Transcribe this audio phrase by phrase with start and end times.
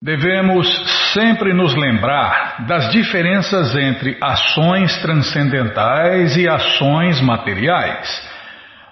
[0.00, 0.68] Devemos
[1.12, 8.08] sempre nos lembrar das diferenças entre ações transcendentais e ações materiais.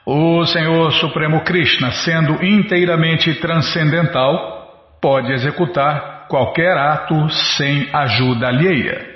[0.04, 9.06] O Senhor Supremo Krishna, sendo inteiramente transcendental, pode executar qualquer ato sem ajuda alheia.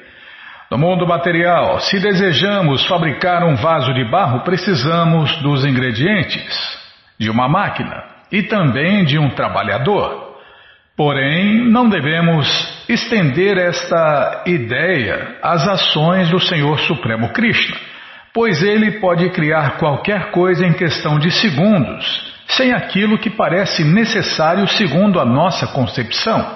[0.70, 6.56] No mundo material, se desejamos fabricar um vaso de barro, precisamos dos ingredientes,
[7.18, 10.29] de uma máquina e também de um trabalhador.
[11.00, 12.46] Porém, não devemos
[12.86, 17.74] estender esta ideia às ações do Senhor Supremo Krishna,
[18.34, 22.04] pois ele pode criar qualquer coisa em questão de segundos,
[22.48, 26.46] sem aquilo que parece necessário segundo a nossa concepção.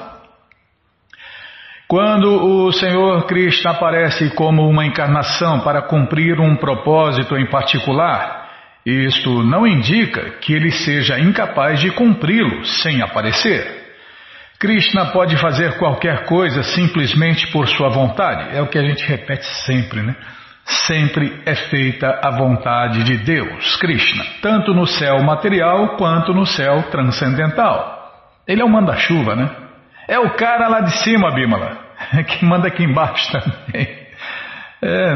[1.88, 8.50] Quando o Senhor Krishna aparece como uma encarnação para cumprir um propósito em particular,
[8.84, 13.83] isto não indica que ele seja incapaz de cumpri-lo sem aparecer.
[14.64, 19.44] Krishna pode fazer qualquer coisa simplesmente por sua vontade, é o que a gente repete
[19.66, 20.16] sempre, né?
[20.64, 26.82] Sempre é feita a vontade de Deus, Krishna, tanto no céu material quanto no céu
[26.84, 28.10] transcendental.
[28.48, 29.50] Ele é o manda-chuva, né?
[30.08, 31.76] É o cara lá de cima, Bímola,
[32.26, 33.86] que manda aqui embaixo também.
[34.82, 35.14] É,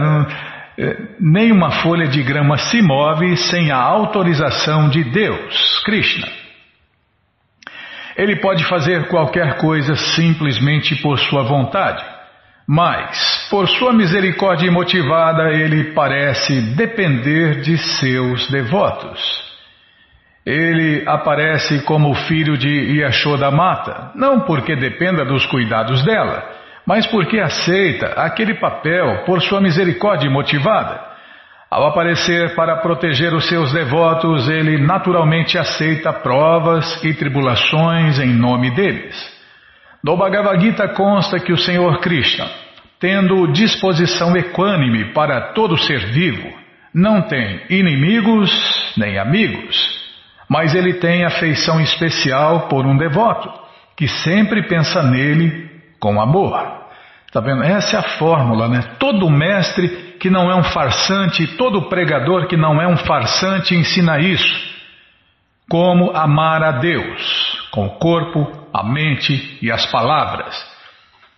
[0.79, 6.48] é, nem uma folha de grama se move sem a autorização de Deus, Krishna.
[8.19, 12.05] Ele pode fazer qualquer coisa simplesmente por sua vontade,
[12.67, 19.47] mas, por sua misericórdia motivada, ele parece depender de seus devotos.
[20.45, 26.43] Ele aparece como filho de Yashoda Mata, não porque dependa dos cuidados dela,
[26.85, 31.08] mas porque aceita aquele papel por sua misericórdia motivada.
[31.71, 38.71] Ao aparecer para proteger os seus devotos, ele naturalmente aceita provas e tribulações em nome
[38.71, 39.17] deles.
[40.03, 42.47] Do Bhagavad Gita consta que o Senhor Krishna,
[42.99, 46.49] tendo disposição equânime para todo ser vivo,
[46.95, 48.51] não tem inimigos
[48.97, 49.99] nem amigos
[50.49, 53.53] mas ele tem afeição especial por um devoto,
[53.97, 55.69] que sempre pensa nele
[56.01, 56.78] com amor.
[57.29, 57.63] Está vendo?
[57.63, 58.97] Essa é a fórmula, né?
[58.99, 64.19] Todo mestre que não é um farsante, todo pregador que não é um farsante ensina
[64.19, 64.67] isso.
[65.69, 70.57] Como amar a Deus, com o corpo, a mente e as palavras.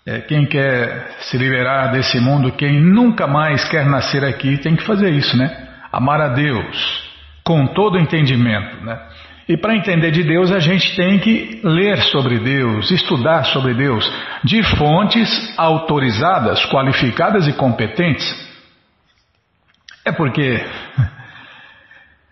[0.06, 4.84] É, quem quer se liberar desse mundo, quem nunca mais quer nascer aqui, tem que
[4.84, 5.68] fazer isso, né?
[5.92, 7.10] Amar a Deus,
[7.44, 8.84] com todo entendimento.
[8.84, 8.96] Né?
[9.50, 14.08] E para entender de Deus, a gente tem que ler sobre Deus, estudar sobre Deus,
[14.44, 15.28] de fontes
[15.58, 18.24] autorizadas, qualificadas e competentes.
[20.04, 20.64] É porque.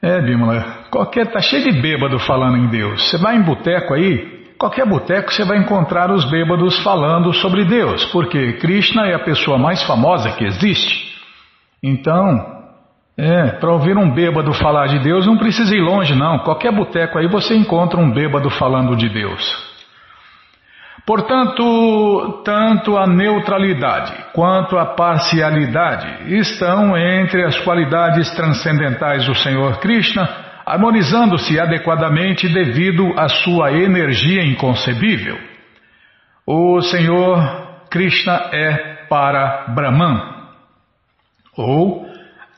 [0.01, 1.27] É, Bímola, qualquer.
[1.27, 3.11] tá cheio de bêbado falando em Deus.
[3.11, 8.05] Você vai em boteco aí, qualquer boteco você vai encontrar os bêbados falando sobre Deus,
[8.12, 11.19] porque Krishna é a pessoa mais famosa que existe.
[11.83, 12.58] Então,
[13.19, 16.39] é, para ouvir um bêbado falar de Deus não precisa ir longe, não.
[16.39, 19.69] Qualquer boteco aí você encontra um bêbado falando de Deus.
[21.05, 30.29] Portanto, tanto a neutralidade quanto a parcialidade estão entre as qualidades transcendentais do Senhor Krishna,
[30.65, 35.39] harmonizando-se adequadamente devido à sua energia inconcebível.
[36.47, 40.23] O Senhor Krishna é para Brahman,
[41.56, 42.08] ou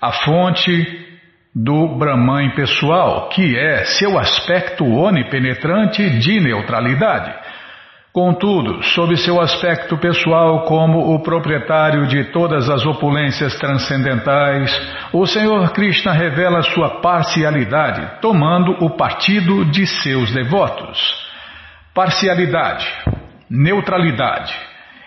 [0.01, 1.09] a fonte
[1.55, 7.35] do Brahman pessoal, que é seu aspecto onipenetrante de neutralidade.
[8.13, 14.71] Contudo, sob seu aspecto pessoal como o proprietário de todas as opulências transcendentais,
[15.13, 20.99] o Senhor Krishna revela sua parcialidade, tomando o partido de seus devotos.
[21.95, 22.87] Parcialidade,
[23.49, 24.57] neutralidade,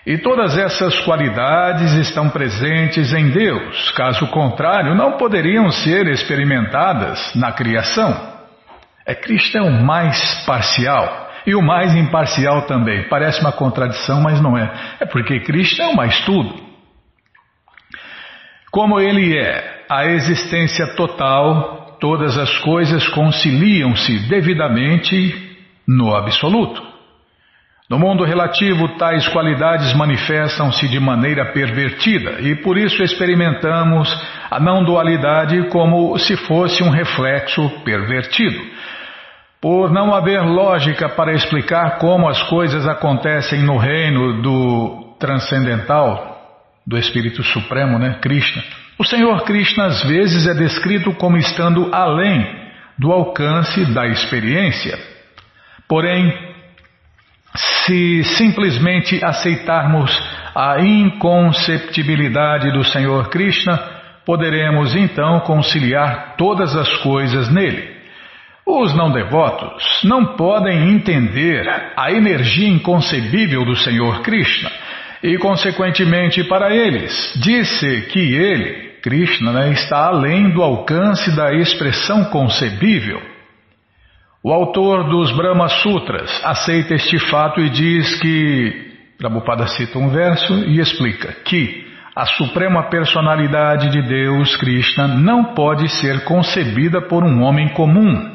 [0.06, 7.52] e todas essas qualidades estão presentes em Deus, caso contrário, não poderiam ser experimentadas na
[7.52, 8.34] criação.
[9.06, 13.08] É Cristo é o mais parcial e o mais imparcial também.
[13.08, 14.70] Parece uma contradição, mas não é.
[15.00, 16.54] É porque Cristo é mais tudo.
[18.70, 25.56] Como Ele é a existência total, todas as coisas conciliam-se devidamente
[25.86, 26.93] no absoluto.
[27.88, 34.08] No mundo relativo, tais qualidades manifestam-se de maneira pervertida e por isso experimentamos
[34.50, 38.58] a não dualidade como se fosse um reflexo pervertido.
[39.60, 46.32] Por não haver lógica para explicar como as coisas acontecem no reino do transcendental,
[46.86, 48.62] do Espírito Supremo, né, Krishna,
[48.98, 52.46] o Senhor Krishna às vezes é descrito como estando além
[52.98, 54.98] do alcance da experiência.
[55.86, 56.53] Porém,
[57.56, 60.10] Se simplesmente aceitarmos
[60.54, 63.78] a inconceptibilidade do Senhor Krishna,
[64.24, 67.94] poderemos então conciliar todas as coisas nele.
[68.66, 74.70] Os não devotos não podem entender a energia inconcebível do Senhor Krishna
[75.22, 82.24] e, consequentemente, para eles, disse que ele, Krishna, né, está além do alcance da expressão
[82.24, 83.33] concebível.
[84.46, 90.52] O autor dos Brahma Sutras aceita este fato e diz que, Prabhupada cita um verso
[90.66, 91.82] e explica que
[92.14, 98.34] a suprema personalidade de Deus, Krishna, não pode ser concebida por um homem comum.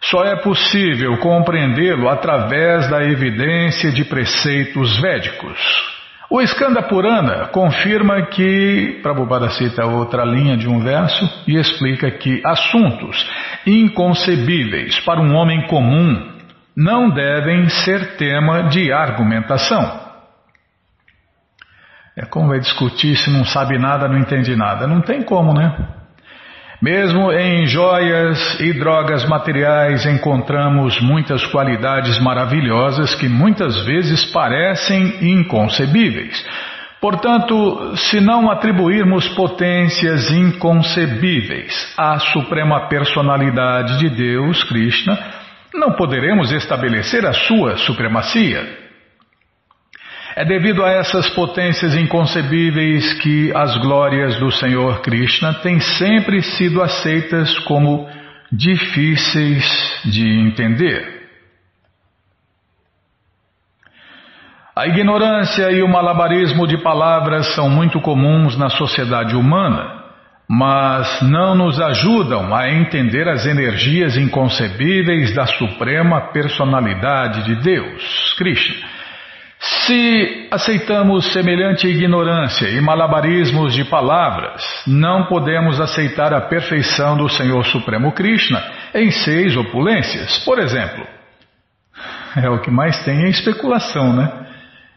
[0.00, 5.91] Só é possível compreendê-lo através da evidência de preceitos védicos.
[6.34, 12.40] O Skanda Purana confirma que, Prabhupada cita outra linha de um verso e explica que
[12.42, 13.30] assuntos
[13.66, 16.32] inconcebíveis para um homem comum
[16.74, 20.00] não devem ser tema de argumentação.
[22.16, 24.86] É como vai discutir se não sabe nada, não entende nada?
[24.86, 26.01] Não tem como, né?
[26.82, 36.44] Mesmo em joias e drogas materiais encontramos muitas qualidades maravilhosas que muitas vezes parecem inconcebíveis.
[37.00, 45.16] Portanto, se não atribuirmos potências inconcebíveis à suprema personalidade de Deus, Krishna,
[45.72, 48.81] não poderemos estabelecer a sua supremacia.
[50.34, 56.82] É devido a essas potências inconcebíveis que as glórias do Senhor Krishna têm sempre sido
[56.82, 58.08] aceitas como
[58.50, 61.20] difíceis de entender.
[64.74, 70.02] A ignorância e o malabarismo de palavras são muito comuns na sociedade humana,
[70.48, 79.01] mas não nos ajudam a entender as energias inconcebíveis da Suprema Personalidade de Deus, Krishna.
[79.64, 87.64] Se aceitamos semelhante ignorância e malabarismos de palavras, não podemos aceitar a perfeição do Senhor
[87.66, 88.60] Supremo Krishna
[88.92, 90.38] em seis opulências.
[90.44, 91.06] Por exemplo,
[92.36, 94.32] é o que mais tem é especulação, né?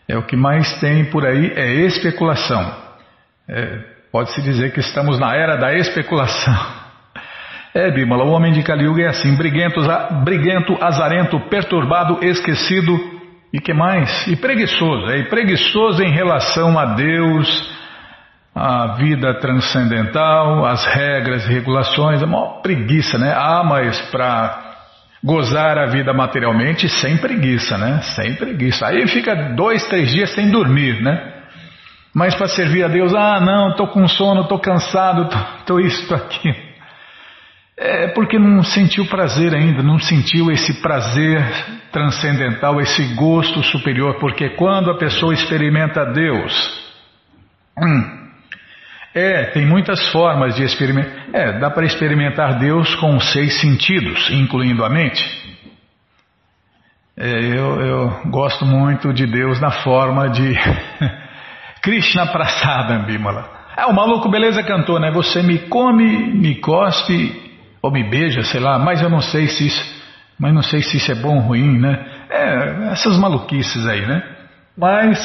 [0.08, 2.76] É o que mais tem por aí é especulação.
[3.48, 6.56] É, Pode-se dizer que estamos na era da especulação.
[7.74, 9.82] É, Bímola, o homem de Kali Yuga é assim, briguento,
[10.24, 12.98] briguento, azarento, perturbado, esquecido,
[13.56, 14.28] e que mais?
[14.28, 17.74] E preguiçoso, é, e preguiçoso em relação a Deus,
[18.54, 23.34] a vida transcendental, as regras e regulações, é uma preguiça, né?
[23.34, 24.62] Ah, mas para
[25.24, 28.02] gozar a vida materialmente sem preguiça, né?
[28.14, 28.88] Sem preguiça.
[28.88, 31.32] Aí fica dois, três dias sem dormir, né?
[32.14, 35.30] Mas para servir a Deus, ah, não, estou com sono, estou cansado,
[35.60, 36.65] estou isso, estou aquilo.
[37.78, 41.44] É porque não sentiu prazer ainda, não sentiu esse prazer
[41.92, 46.94] transcendental, esse gosto superior, porque quando a pessoa experimenta Deus,
[47.78, 48.26] hum,
[49.14, 51.12] é, tem muitas formas de experimentar.
[51.34, 55.26] É, dá para experimentar Deus com os seis sentidos, incluindo a mente.
[57.18, 60.54] É, eu, eu gosto muito de Deus na forma de
[61.82, 63.50] Krishna Prasada Bimala.
[63.78, 65.12] É, o maluco beleza cantou, né?
[65.12, 67.45] Você me come, me cospe
[67.86, 70.04] ou me beija, sei lá, mas eu não sei se isso,
[70.40, 72.04] mas não sei se isso é bom ou ruim, né?
[72.32, 74.24] É, essas maluquices aí, né?
[74.76, 75.20] Mas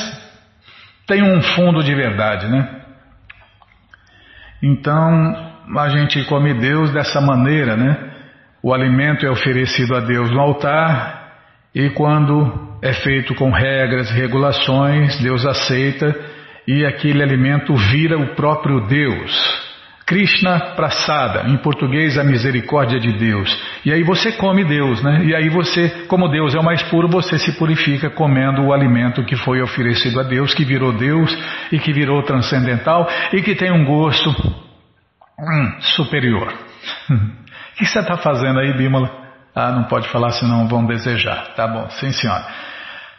[1.07, 2.83] tem um fundo de verdade, né?
[4.62, 7.97] Então a gente come Deus dessa maneira, né?
[8.62, 11.33] O alimento é oferecido a Deus no altar
[11.75, 16.14] e quando é feito com regras, regulações, Deus aceita
[16.69, 19.70] e aquele alimento vira o próprio Deus.
[20.11, 23.57] Krishna Prasada, em português a misericórdia de Deus.
[23.85, 25.25] E aí você come Deus, né?
[25.25, 29.25] E aí você, como Deus é o mais puro, você se purifica comendo o alimento
[29.25, 31.33] que foi oferecido a Deus, que virou Deus
[31.71, 36.52] e que virou transcendental e que tem um gosto hum, superior.
[37.09, 39.09] o que você está fazendo aí, Bímola?
[39.55, 41.55] Ah, não pode falar senão vão desejar.
[41.55, 42.45] Tá bom, sim senhora.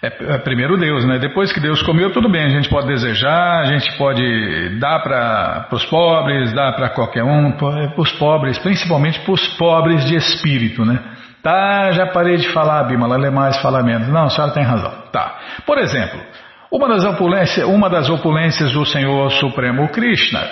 [0.03, 1.19] É, é, primeiro Deus, né?
[1.19, 5.67] Depois que Deus comeu, tudo bem, a gente pode desejar, a gente pode dar para
[5.71, 10.83] os pobres, dar para qualquer um, para os pobres, principalmente para os pobres de espírito,
[10.83, 10.99] né?
[11.43, 14.07] Tá, já parei de falar, Bimala, lê mais, fala menos.
[14.07, 14.91] Não, a senhora tem razão.
[15.11, 15.39] Tá.
[15.65, 16.19] Por exemplo,
[16.71, 20.47] uma das opulências, uma das opulências do Senhor Supremo Krishna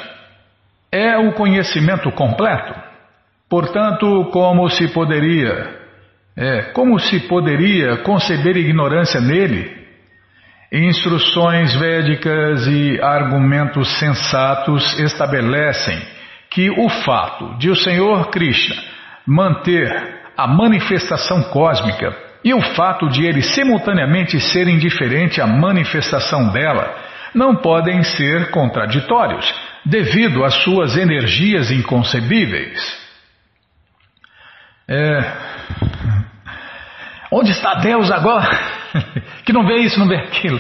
[0.91, 2.73] é o conhecimento completo.
[3.49, 5.78] Portanto, como se poderia
[6.41, 9.77] é, como se poderia conceber ignorância nele?
[10.71, 15.99] Instruções védicas e argumentos sensatos estabelecem
[16.49, 18.81] que o fato de o Senhor Krishna
[19.27, 19.89] manter
[20.37, 26.95] a manifestação cósmica e o fato de ele simultaneamente ser indiferente à manifestação dela
[27.35, 29.53] não podem ser contraditórios,
[29.85, 32.97] devido às suas energias inconcebíveis.
[34.87, 35.49] É...
[37.31, 38.49] Onde está Deus agora?
[39.45, 40.59] que não vê isso, não vê aquilo.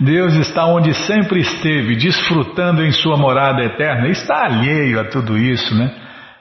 [0.00, 4.08] Deus está onde sempre esteve, desfrutando em sua morada eterna.
[4.08, 5.92] Está alheio a tudo isso, né?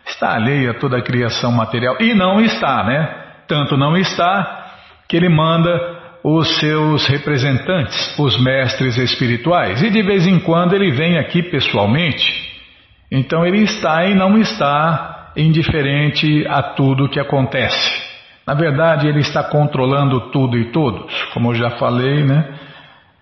[0.05, 1.97] Está alheio a toda a criação material.
[1.99, 3.15] E não está, né?
[3.47, 4.65] Tanto não está
[5.07, 9.83] que ele manda os seus representantes, os mestres espirituais.
[9.83, 12.49] E de vez em quando ele vem aqui pessoalmente.
[13.11, 18.08] Então ele está e não está indiferente a tudo que acontece.
[18.46, 21.24] Na verdade, ele está controlando tudo e todos.
[21.34, 22.48] Como eu já falei, né?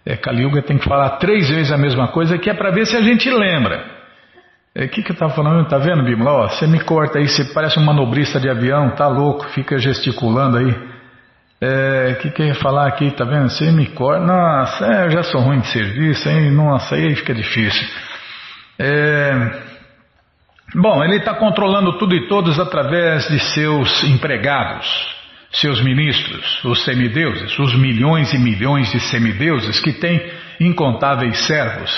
[0.06, 2.86] É, Kali Yuga tem que falar três vezes a mesma coisa, que é para ver
[2.86, 3.98] se a gente lembra.
[4.74, 5.68] O é, que, que eu estava falando?
[5.68, 6.50] Tá vendo, Bimla?
[6.50, 10.76] você me corta aí, você parece um manobrista de avião, tá louco, fica gesticulando aí.
[11.60, 13.50] É, o que, que eu ia falar aqui, tá vendo?
[13.50, 14.24] Você me corta.
[14.24, 16.52] Nossa, é, eu já sou ruim de serviço, hein?
[16.52, 17.88] Nossa, aí fica difícil.
[18.80, 19.52] É,
[20.76, 25.18] bom, ele está controlando tudo e todos através de seus empregados
[25.52, 31.92] seus ministros, os semideuses, os milhões e milhões de semideuses que têm incontáveis servos.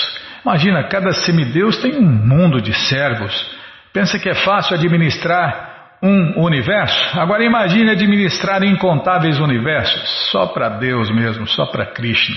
[0.44, 3.58] Imagina, cada semideus tem um mundo de servos.
[3.92, 7.18] Pensa que é fácil administrar um universo?
[7.18, 10.30] Agora imagine administrar incontáveis universos.
[10.30, 12.36] Só para Deus mesmo, só para Krishna.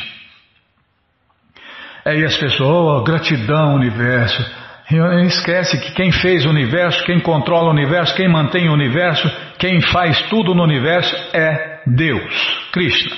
[2.06, 4.44] Aí as pessoas, oh, gratidão, universo.
[5.26, 9.82] Esquece que quem fez o universo, quem controla o universo, quem mantém o universo, quem
[9.82, 13.16] faz tudo no universo é Deus, Krishna.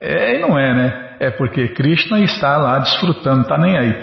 [0.00, 1.16] É, e não é, né?
[1.20, 3.94] É porque Krishna está lá desfrutando, está nem aí.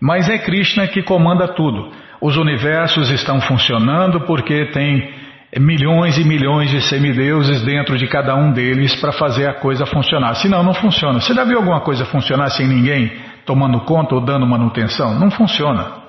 [0.00, 1.92] Mas é Krishna que comanda tudo.
[2.20, 5.12] Os universos estão funcionando porque tem
[5.58, 10.34] milhões e milhões de semideuses dentro de cada um deles para fazer a coisa funcionar.
[10.34, 11.20] Senão, não funciona.
[11.20, 13.12] Você já viu alguma coisa funcionar sem ninguém
[13.44, 15.18] tomando conta ou dando manutenção?
[15.18, 15.99] Não funciona.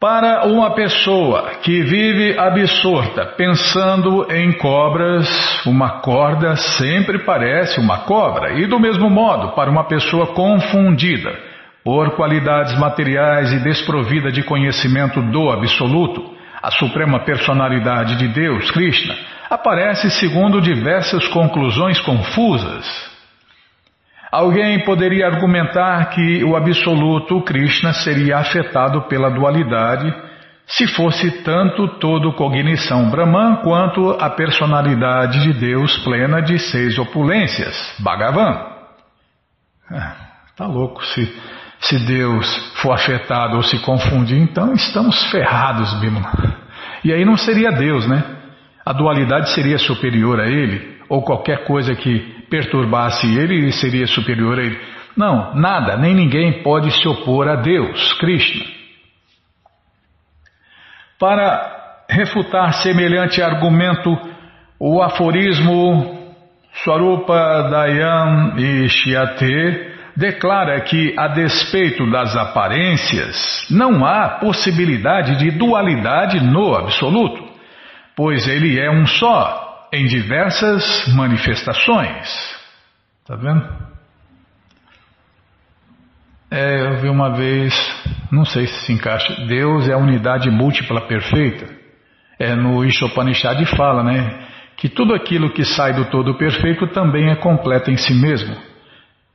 [0.00, 5.28] Para uma pessoa que vive absorta, pensando em cobras,
[5.66, 11.38] uma corda sempre parece uma cobra, e do mesmo modo, para uma pessoa confundida
[11.84, 19.14] por qualidades materiais e desprovida de conhecimento do Absoluto, a suprema personalidade de Deus, Krishna,
[19.50, 23.09] aparece segundo diversas conclusões confusas.
[24.30, 30.14] Alguém poderia argumentar que o absoluto Krishna seria afetado pela dualidade
[30.70, 37.74] se fosse tanto todo cognição Brahman quanto a personalidade de Deus plena de seis opulências,
[37.98, 38.66] Bhagavan.
[39.90, 40.14] Ah,
[40.56, 41.26] tá louco, se,
[41.80, 46.56] se Deus for afetado ou se confundir, então estamos ferrados, Bimala.
[47.02, 48.22] E aí não seria Deus, né?
[48.86, 54.58] A dualidade seria superior a ele, ou qualquer coisa que perturbasse ele, ele seria superior
[54.58, 54.78] a ele.
[55.16, 58.64] Não, nada, nem ninguém pode se opor a Deus, Krishna.
[61.18, 64.16] Para refutar semelhante argumento,
[64.78, 66.18] o aforismo
[66.82, 76.74] Swarupa Dayan Ishyate declara que, a despeito das aparências, não há possibilidade de dualidade no
[76.74, 77.44] absoluto,
[78.16, 82.28] pois ele é um só, em diversas manifestações.
[83.20, 83.90] Está vendo?
[86.50, 87.72] É, eu vi uma vez,
[88.30, 91.66] não sei se se encaixa, Deus é a unidade múltipla perfeita.
[92.38, 94.48] É, no Ishopanishad fala, né?
[94.76, 98.56] Que tudo aquilo que sai do todo perfeito também é completo em si mesmo.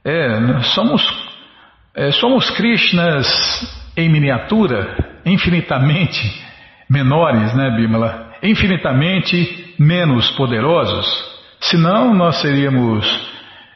[0.04, 1.02] É, somos,
[1.96, 3.28] é, somos Krishnas
[3.96, 6.22] em miniatura, infinitamente
[6.90, 8.25] menores, né, Bimala?
[8.46, 11.08] Infinitamente menos poderosos,
[11.60, 13.06] senão nós seríamos,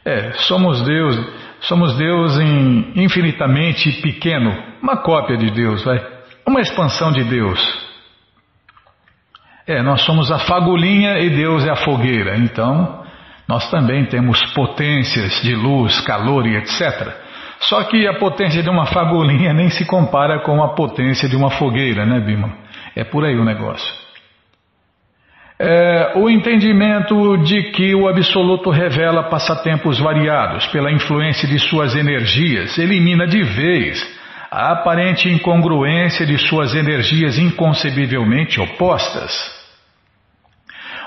[0.05, 1.17] é, somos Deus,
[1.61, 5.99] somos Deus em infinitamente pequeno, uma cópia de Deus, vai,
[6.45, 7.59] uma expansão de Deus.
[9.65, 13.03] É, nós somos a fagulhinha e Deus é a fogueira, então
[13.47, 17.11] nós também temos potências de luz, calor e etc.
[17.61, 21.49] Só que a potência de uma fagulhinha nem se compara com a potência de uma
[21.49, 22.55] fogueira, né, Bima?
[22.95, 24.08] É por aí o negócio.
[25.61, 32.77] É, o entendimento de que o Absoluto revela passatempos variados pela influência de suas energias
[32.77, 39.59] elimina de vez a aparente incongruência de suas energias inconcebivelmente opostas.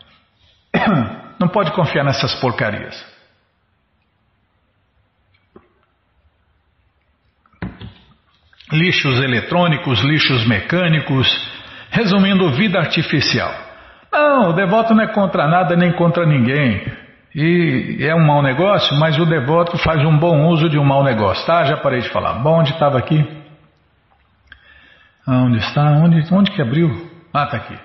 [1.37, 3.13] Não pode confiar nessas porcarias.
[8.71, 11.27] Lixos eletrônicos, lixos mecânicos,
[11.91, 13.64] resumindo, vida artificial.
[14.15, 16.81] Não, o devoto não é contra nada nem contra ninguém.
[17.35, 21.03] E é um mau negócio, mas o devoto faz um bom uso de um mau
[21.03, 21.65] negócio, tá?
[21.65, 22.35] Já parei de falar.
[22.35, 23.27] Bom, onde estava aqui?
[25.27, 25.83] Onde está?
[25.83, 27.11] Onde, onde que abriu?
[27.33, 27.77] Ah, está aqui.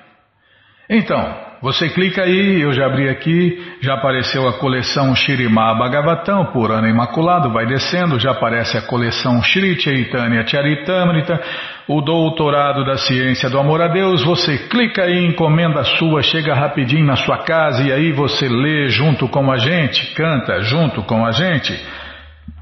[0.88, 6.70] Então, você clica aí, eu já abri aqui, já apareceu a coleção Shirimá Bhagavatam, por
[6.70, 11.38] ano imaculado, vai descendo, já aparece a coleção Shri Chaitanya Charitamrita,
[11.86, 17.04] o doutorado da ciência do amor a Deus, você clica aí, encomenda sua, chega rapidinho
[17.04, 21.30] na sua casa e aí você lê junto com a gente, canta junto com a
[21.30, 21.78] gente.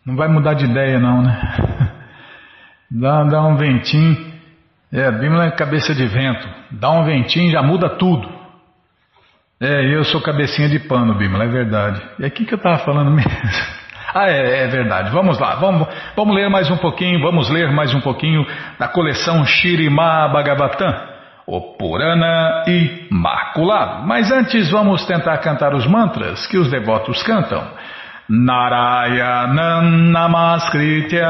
[0.06, 1.38] Não vai mudar de ideia não, né?
[2.90, 4.32] Dá, dá um ventinho.
[4.92, 6.48] É, Bímola é cabeça de vento.
[6.70, 8.28] Dá um ventinho já muda tudo.
[9.60, 12.00] É, eu sou cabecinha de pano, Bímola, é verdade.
[12.18, 13.30] E aqui que eu estava falando mesmo.
[14.14, 15.10] Ah, é, é, verdade.
[15.10, 18.46] Vamos lá, vamos, vamos ler mais um pouquinho, vamos ler mais um pouquinho
[18.78, 21.13] da coleção Shirimá Bhagavatam
[21.46, 24.06] o Purana Imaculado.
[24.06, 27.62] Mas antes vamos tentar cantar os mantras que os devotos cantam.
[28.26, 31.28] Narayanam Namaskritya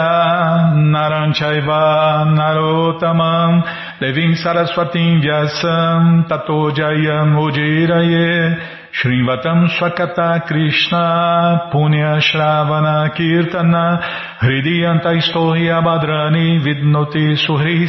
[0.76, 3.64] Naranchaiva Narotamam
[3.98, 8.56] Devim Saraswatim Vyasam Tato Jayam Ujiraye
[8.92, 14.00] Shrivatam Swakata Krishna Punya Shravana Kirtana
[14.40, 17.88] Hridiyanta Istohya Badrani Vidnoti Suhri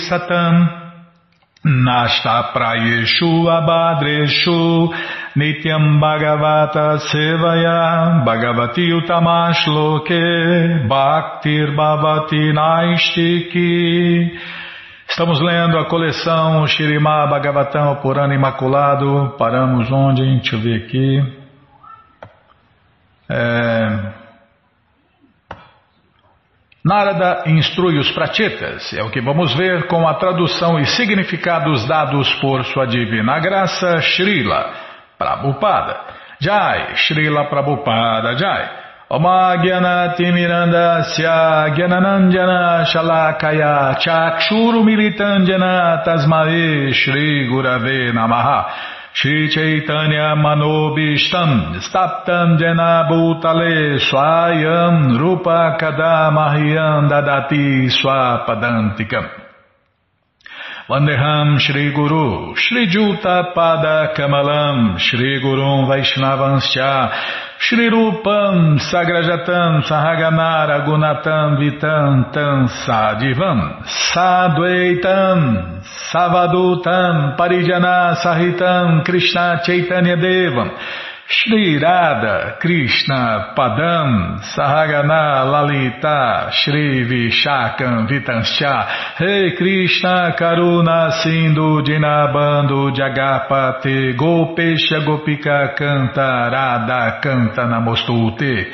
[3.50, 4.94] Abadreshu
[5.36, 14.32] nityam bhagavata sevaya bhagavati utamash loke bhaktir bhavati naistiki
[15.08, 19.36] Estamos lendo a coleção Shirimá Bhagavatam Purana Imaculado.
[19.38, 20.24] Paramos onde?
[20.24, 21.24] Deixa eu ver aqui.
[23.30, 24.25] É...
[26.86, 32.32] Narada instrui os pratitas, é o que vamos ver com a tradução e significados dados
[32.36, 34.70] por sua divina graça, Srila
[35.18, 35.98] Prabhupada.
[36.40, 38.70] Jai, Srila Prabhupada Jai.
[39.10, 52.60] Oma Gyanati Mirandasya Gyananandjana Shalakaya Chakshuru Militandjana Tasmae Shri Gurave Namaha Shri Chaitanya Manobishtam Staptam
[52.60, 59.26] Jena Bhutale Swayam Rupa Kadamahyam Dadati Swapadantikam.
[60.90, 71.58] Vandeham Shri Guru Shri Juta Pada Kamalam Shri Gurum Vaishnavanscha Shri Rupam Sagrajatam Sahaganara Gunatam
[71.58, 73.82] Vitam Tam Sadivam
[74.14, 80.70] Sadvaitam Savadutam Parijana Sahitam Krishna Chaitanya Devam
[81.28, 89.20] Shri Radha Krishna Padam Sahagana Lalita Shri Vishakam Vitanscha.
[89.20, 98.72] Rei Krishna Karuna Sindhu Dinabando Jagapate Gopesha Gopika Canta Canta Namostute.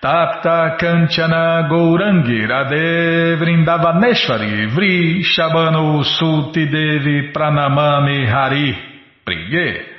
[0.00, 8.74] Tapta Kanchana Gourangi Radhe Vrindavaneshwari Vri Shabano Sulti Devi Pranamami Hari.
[9.22, 9.89] Priye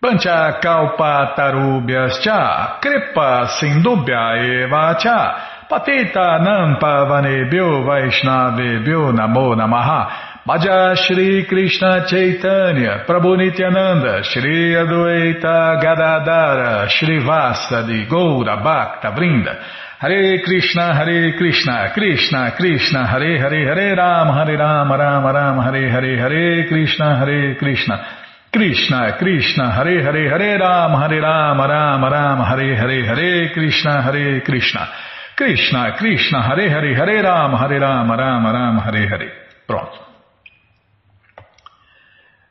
[0.00, 10.96] Pancha kalpa tarubhyas cha, kripa sindubhya eva cha, patita nampa vanebhyo vaishnavebhyo namo namaha, Madhya
[10.96, 19.60] Shri Krishna Chaitanya, Prabhu Nityananda, Shri Adwaita Gadadara, Shri Vasadi, Goura Bhakta Vrinda,
[19.98, 25.90] Hare Krishna, Hare Krishna, Krishna Krishna, Hare Hare, Hare Ram, Hare Ram, Ram Ram, Hare
[25.90, 28.17] Hare, Hare Krishna, Hare Krishna,
[28.50, 34.40] Krishna Krishna, Hare Hare, Hare Ram, Hare Ram, Ram Ram, Hare Hare, Hare Krishna, Hare
[34.40, 34.88] Krishna,
[35.36, 39.32] Krishna Krishna, Hare Hare, Hare Ram, Hare Ram, Ram Ram, Hare Hare.
[39.66, 40.08] Pronto.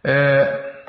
[0.06, 0.84] É,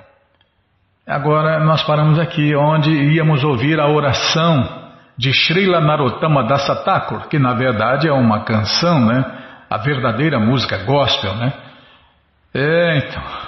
[1.07, 7.39] agora nós paramos aqui onde íamos ouvir a oração de Srila Narottama Dasa Thakur, que
[7.39, 9.25] na verdade é uma canção, né?
[9.71, 11.53] A verdadeira música gospel, né?
[12.55, 13.48] É, então.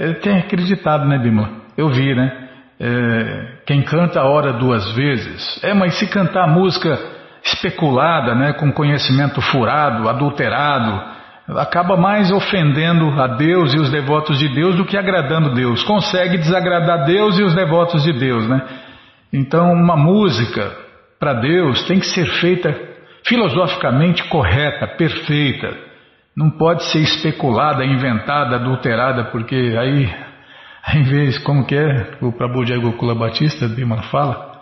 [0.00, 1.50] Ele tem acreditado, né, Bimala?
[1.76, 2.48] Eu vi, né?
[2.80, 5.62] É, quem canta ora duas vezes.
[5.62, 6.98] É, mas se cantar música
[7.44, 11.02] especulada, né, com conhecimento furado, adulterado,
[11.58, 15.82] acaba mais ofendendo a Deus e os devotos de Deus do que agradando Deus.
[15.82, 18.62] Consegue desagradar Deus e os devotos de Deus, né?
[19.30, 20.74] Então, uma música
[21.18, 22.74] para Deus tem que ser feita
[23.26, 25.89] filosoficamente correta, perfeita.
[26.40, 30.10] Não pode ser especulada, inventada, adulterada, porque aí,
[30.94, 34.58] em vez, como que é, o Prabhu Jai Gokula Batista, Bima fala,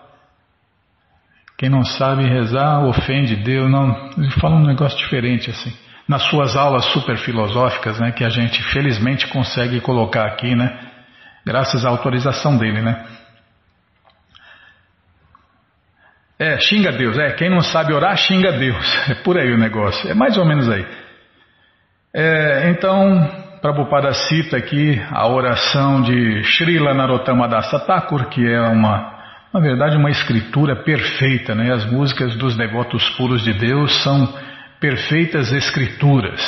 [1.56, 5.72] quem não sabe rezar ofende Deus, não, ele fala um negócio diferente assim
[6.08, 10.80] nas suas aulas super filosóficas, né, que a gente felizmente consegue colocar aqui, né,
[11.46, 13.06] graças à autorização dele, né.
[16.40, 20.10] É, xinga Deus, é, quem não sabe orar, xinga Deus, é por aí o negócio,
[20.10, 21.07] é mais ou menos aí.
[22.20, 23.30] É, então,
[23.62, 29.14] Prabhupada cita aqui a oração de Srila Narottama Dasa Thakur, que é uma,
[29.54, 34.34] na verdade, uma escritura perfeita, né, as músicas dos devotos puros de Deus são
[34.80, 36.40] perfeitas escrituras.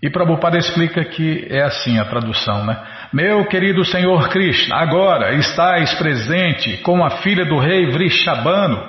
[0.00, 2.80] E Prabhupada explica que é assim a tradução, né?
[3.12, 8.88] Meu querido Senhor Krishna, agora estás presente com a filha do rei Vrishabano,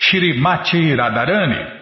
[0.00, 1.77] Shrimati Radharani.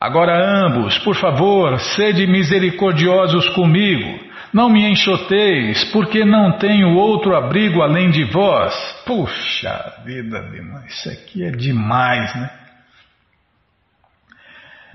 [0.00, 4.28] Agora ambos, por favor, sede misericordiosos comigo.
[4.52, 8.74] Não me enxoteis, porque não tenho outro abrigo além de vós.
[9.04, 10.48] Puxa vida,
[10.86, 12.50] isso aqui é demais, né?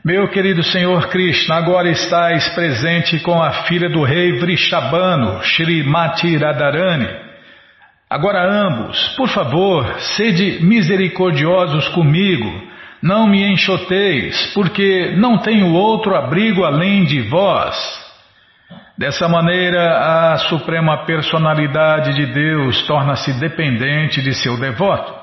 [0.06, 7.08] Meu querido Senhor Krishna, agora estás presente com a filha do rei Vrishabano, Srimati Radharani.
[8.10, 12.73] Agora ambos, por favor, sede misericordiosos comigo,
[13.04, 17.76] não me enxoteis, porque não tenho outro abrigo além de vós.
[18.98, 25.14] Dessa maneira, a suprema personalidade de Deus torna-se dependente de seu devoto.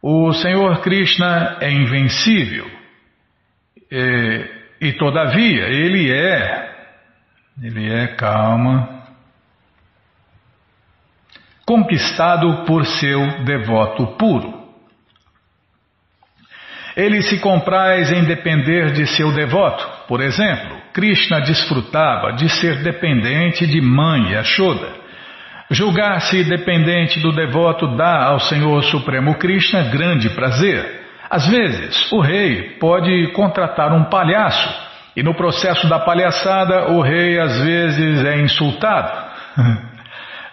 [0.00, 2.70] O Senhor Krishna é invencível.
[3.90, 4.46] E,
[4.80, 6.70] e todavia, ele é,
[7.60, 9.02] ele é calma,
[11.66, 14.61] conquistado por seu devoto puro.
[16.96, 19.86] Ele se compraz em depender de seu devoto.
[20.06, 25.02] Por exemplo, Krishna desfrutava de ser dependente de mãe Yashoda.
[25.70, 31.00] Julgar-se dependente do devoto dá ao Senhor Supremo Krishna grande prazer.
[31.30, 34.68] Às vezes, o rei pode contratar um palhaço
[35.16, 39.30] e no processo da palhaçada o rei às vezes é insultado.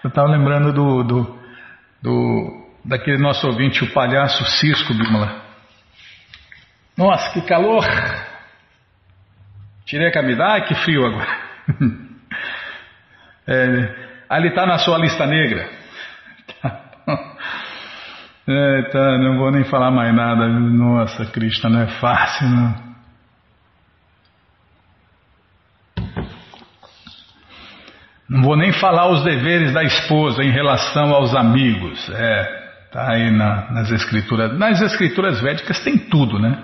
[0.01, 1.39] Eu estava lembrando do, do,
[2.01, 5.48] do, daquele nosso ouvinte, o palhaço Cisco Bimala.
[6.99, 7.85] Nossa, que calor!
[9.85, 11.37] Tirei a camisa, ai que frio agora.
[13.47, 13.95] é,
[14.27, 15.69] ali está na sua lista negra.
[18.51, 20.47] É, tá, não vou nem falar mais nada.
[20.47, 22.75] Nossa, Krishna, não é fácil, não.
[28.27, 32.09] Não vou nem falar os deveres da esposa em relação aos amigos.
[32.09, 34.57] É, tá aí na, nas escrituras.
[34.57, 36.57] Nas escrituras védicas tem tudo, né?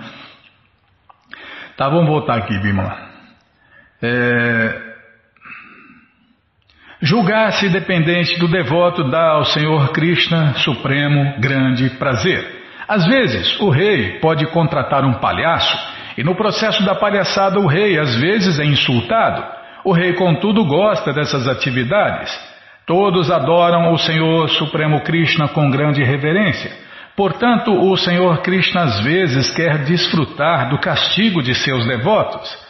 [1.78, 2.98] Tá, vamos voltar aqui, Bimala.
[4.02, 4.86] É,
[7.02, 12.64] Julgar-se dependente do devoto dá ao Senhor Krishna supremo grande prazer.
[12.88, 15.78] Às vezes, o rei pode contratar um palhaço
[16.18, 19.44] e no processo da palhaçada o rei às vezes é insultado.
[19.84, 22.34] O rei, contudo, gosta dessas atividades.
[22.88, 26.72] Todos adoram o Senhor Supremo Krishna com grande reverência.
[27.15, 32.65] Portanto, o Senhor Krishna às vezes quer desfrutar do castigo de seus devotos.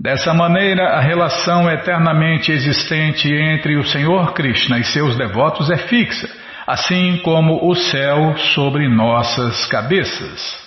[0.00, 6.28] Dessa maneira, a relação eternamente existente entre o Senhor Krishna e seus devotos é fixa,
[6.66, 10.64] assim como o céu sobre nossas cabeças.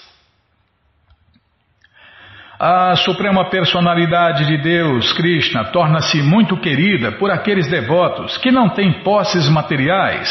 [2.60, 9.04] A Suprema Personalidade de Deus, Krishna, torna-se muito querida por aqueles devotos que não têm
[9.04, 10.28] posses materiais,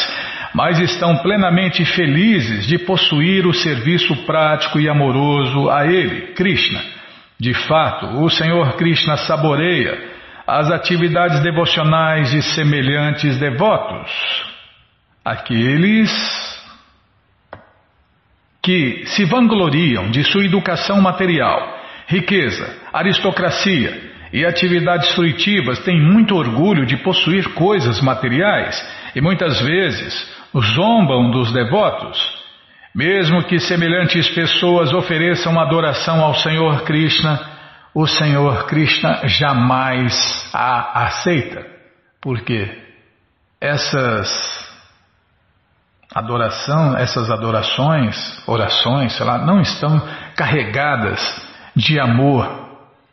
[0.56, 6.82] mas estão plenamente felizes de possuir o serviço prático e amoroso a Ele, Krishna.
[7.38, 10.16] De fato, o Senhor Krishna saboreia
[10.46, 14.10] as atividades devocionais de semelhantes devotos.
[15.22, 16.10] Aqueles
[18.62, 26.86] que se vangloriam de sua educação material riqueza, aristocracia e atividades fruitivas têm muito orgulho
[26.86, 28.82] de possuir coisas materiais
[29.14, 32.18] e muitas vezes zombam dos devotos.
[32.94, 37.38] Mesmo que semelhantes pessoas ofereçam adoração ao Senhor Krishna,
[37.94, 41.66] o Senhor Krishna jamais a aceita.
[42.22, 42.66] Porque
[43.60, 44.66] essas
[46.14, 50.00] adoração, essas adorações, orações, sei lá, não estão
[50.34, 51.20] carregadas
[51.74, 52.70] de amor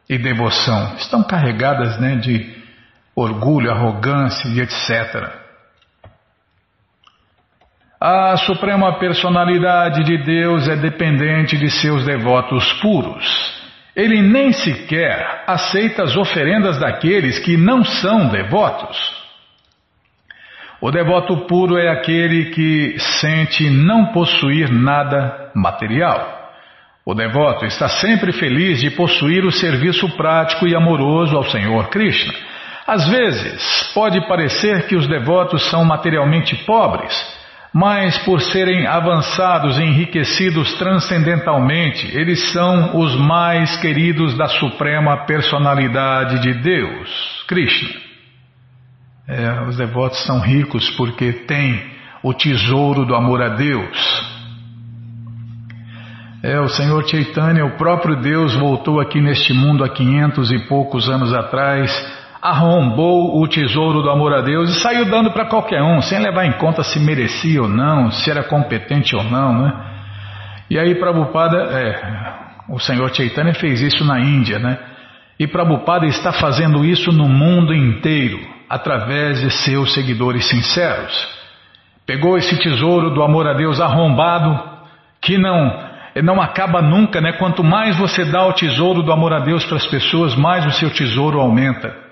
[0.10, 0.96] e devoção.
[0.96, 2.56] Estão carregadas né, de
[3.14, 5.43] orgulho, arrogância e etc.
[8.06, 13.26] A suprema personalidade de Deus é dependente de seus devotos puros.
[13.96, 18.98] Ele nem sequer aceita as oferendas daqueles que não são devotos.
[20.82, 26.52] O devoto puro é aquele que sente não possuir nada material.
[27.06, 32.34] O devoto está sempre feliz de possuir o serviço prático e amoroso ao Senhor Krishna.
[32.86, 37.42] Às vezes, pode parecer que os devotos são materialmente pobres,
[37.74, 46.40] mas por serem avançados e enriquecidos transcendentalmente, eles são os mais queridos da Suprema Personalidade
[46.40, 48.00] de Deus, Krishna.
[49.28, 51.82] É, os devotos são ricos porque têm
[52.22, 54.34] o tesouro do amor a Deus.
[56.44, 61.10] É, o Senhor Chaitanya, o próprio Deus, voltou aqui neste mundo há quinhentos e poucos
[61.10, 61.90] anos atrás,
[62.44, 66.46] arrombou o tesouro do amor a Deus e saiu dando para qualquer um, sem levar
[66.46, 69.74] em conta se merecia ou não, se era competente ou não, né?
[70.70, 72.02] E aí Prabhupada, é,
[72.68, 74.78] o Senhor Chaitanya fez isso na Índia, né?
[75.40, 78.38] E Prabhupada está fazendo isso no mundo inteiro,
[78.70, 81.16] através de seus seguidores sinceros.
[82.06, 84.60] Pegou esse tesouro do amor a Deus arrombado,
[85.22, 87.32] que não não acaba nunca, né?
[87.34, 90.72] Quanto mais você dá o tesouro do amor a Deus para as pessoas, mais o
[90.72, 92.03] seu tesouro aumenta.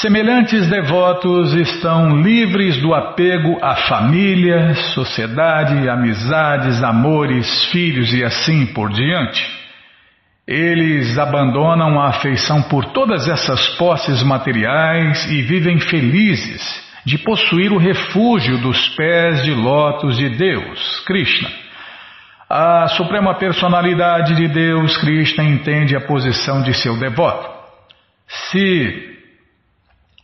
[0.00, 8.90] Semelhantes devotos estão livres do apego à família, sociedade, amizades, amores, filhos e assim por
[8.90, 9.46] diante.
[10.48, 16.62] Eles abandonam a afeição por todas essas posses materiais e vivem felizes
[17.04, 21.50] de possuir o refúgio dos pés de lótus de Deus, Krishna.
[22.48, 27.46] A Suprema Personalidade de Deus, Krishna, entende a posição de seu devoto.
[28.26, 29.11] Se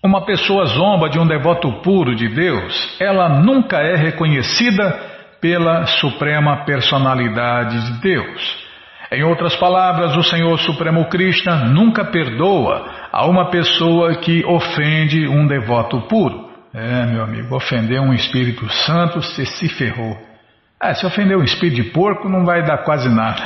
[0.03, 4.99] uma pessoa zomba de um devoto puro de Deus, ela nunca é reconhecida
[5.41, 8.69] pela Suprema Personalidade de Deus.
[9.11, 15.47] Em outras palavras, o Senhor Supremo Krishna nunca perdoa a uma pessoa que ofende um
[15.47, 16.49] devoto puro.
[16.75, 20.17] É, meu amigo, ofender um Espírito Santo, você se ferrou.
[20.79, 23.43] Ah, se ofender um espírito de porco, não vai dar quase nada.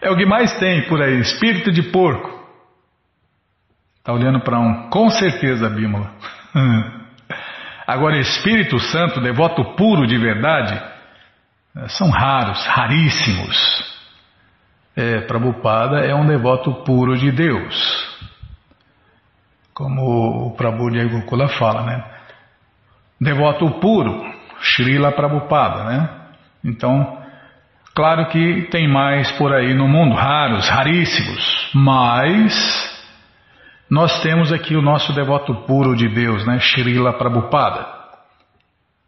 [0.00, 2.39] É o que mais tem por aí, espírito de porco.
[4.10, 6.10] Está olhando para um, com certeza, Bímola.
[7.86, 10.82] Agora, Espírito Santo, devoto puro de verdade,
[11.90, 14.00] são raros, raríssimos.
[14.96, 18.10] É, Prabhupada é um devoto puro de Deus
[19.72, 22.04] como o Prabhu de Gokula fala, né?
[23.18, 24.24] Devoto puro,
[24.60, 26.10] Srila Prabhupada, né?
[26.62, 27.16] Então,
[27.94, 32.99] claro que tem mais por aí no mundo, raros, raríssimos, mas
[33.90, 36.58] nós temos aqui o nosso devoto puro de Deus, né?
[36.60, 37.86] Srila Prabhupada.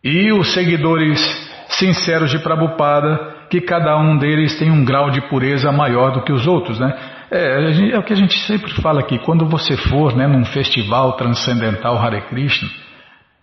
[0.03, 1.21] E os seguidores
[1.68, 6.33] sinceros de Prabhupada, que cada um deles tem um grau de pureza maior do que
[6.33, 6.92] os outros, né?
[7.31, 11.12] É, é o que a gente sempre fala aqui, quando você for né, num festival
[11.12, 12.68] transcendental Hare Krishna,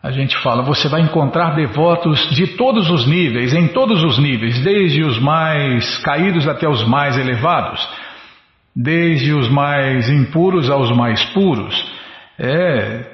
[0.02, 4.60] a gente fala, você vai encontrar devotos de todos os níveis, em todos os níveis,
[4.64, 7.86] desde os mais caídos até os mais elevados,
[8.76, 11.76] desde os mais impuros aos mais puros.
[12.38, 13.06] É,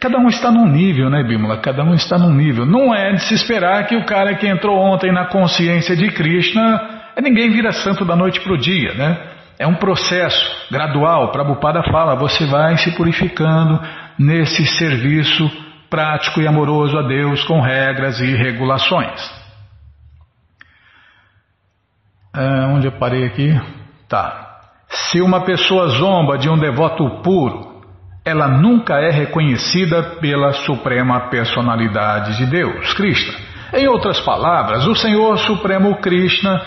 [0.00, 1.58] cada um está num nível, né, Bímola?
[1.58, 2.64] Cada um está num nível.
[2.64, 7.12] Não é de se esperar que o cara que entrou ontem na consciência de Krishna,
[7.22, 9.18] ninguém vira santo da noite para o dia, né?
[9.58, 11.30] É um processo gradual.
[11.30, 13.80] Prabhupada fala, você vai se purificando
[14.18, 15.50] nesse serviço
[15.90, 19.42] prático e amoroso a Deus com regras e regulações.
[22.34, 23.54] É, onde eu parei aqui?
[24.08, 24.41] Tá.
[24.92, 27.82] Se uma pessoa zomba de um devoto puro,
[28.26, 33.38] ela nunca é reconhecida pela Suprema Personalidade de Deus, Krishna.
[33.72, 36.60] Em outras palavras, o Senhor Supremo Krishna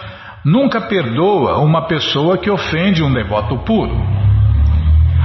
[0.44, 3.96] nunca perdoa uma pessoa que ofende um devoto puro.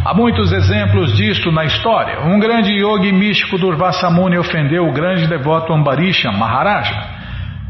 [0.05, 2.21] Há muitos exemplos disto na história.
[2.21, 7.20] Um grande yogi místico Durvasa Muni ofendeu o grande devoto Ambarisha Maharaja.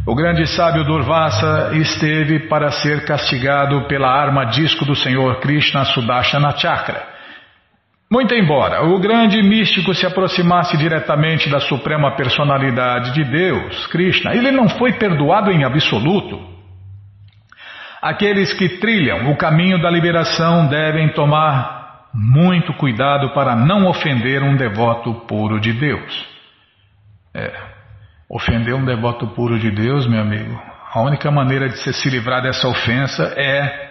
[0.07, 6.57] O grande sábio Durvasa esteve para ser castigado pela arma disco do Senhor Krishna Sudashana
[6.57, 7.07] Chakra.
[8.11, 14.51] Muito embora o grande místico se aproximasse diretamente da suprema personalidade de Deus, Krishna, ele
[14.51, 16.41] não foi perdoado em absoluto.
[18.01, 24.57] Aqueles que trilham o caminho da liberação devem tomar muito cuidado para não ofender um
[24.57, 26.27] devoto puro de Deus.
[27.35, 27.70] É,
[28.31, 30.57] ofender um devoto puro de Deus, meu amigo,
[30.93, 33.91] a única maneira de se livrar dessa ofensa é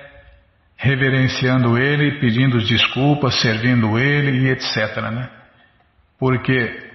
[0.78, 5.02] reverenciando ele, pedindo desculpas, servindo ele e etc.
[5.12, 5.30] Né?
[6.18, 6.90] Porque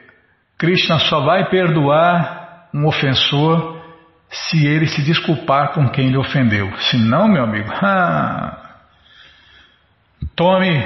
[0.57, 3.85] Krishna só vai perdoar um ofensor
[4.31, 6.75] se ele se desculpar com quem lhe ofendeu.
[6.79, 8.71] Se não, meu amigo, ah,
[10.35, 10.83] tome,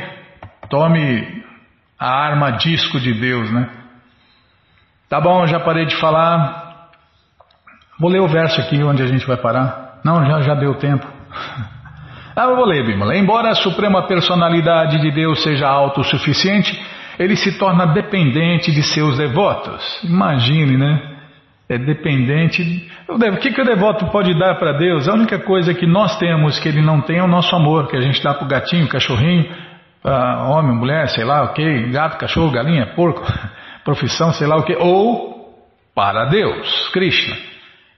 [0.68, 1.44] tome
[1.96, 3.77] a arma disco de Deus, né?
[5.08, 6.88] Tá bom, já parei de falar.
[7.98, 10.00] Vou ler o verso aqui onde a gente vai parar.
[10.04, 11.06] Não, já, já deu tempo.
[12.40, 13.16] Ah, eu vou ler, Bimala.
[13.16, 16.80] Embora a suprema personalidade de Deus seja autossuficiente,
[17.18, 19.82] ele se torna dependente de seus devotos.
[20.04, 21.16] Imagine, né?
[21.68, 22.88] É dependente.
[23.08, 25.08] O que, que o devoto pode dar para Deus?
[25.08, 27.96] A única coisa que nós temos que ele não tem é o nosso amor, que
[27.96, 29.44] a gente dá para o gatinho, cachorrinho,
[30.48, 33.20] homem, mulher, sei lá o que, gato, cachorro, galinha, porco,
[33.88, 35.48] profissão, sei lá o que, ou
[35.94, 37.34] para Deus, Krishna.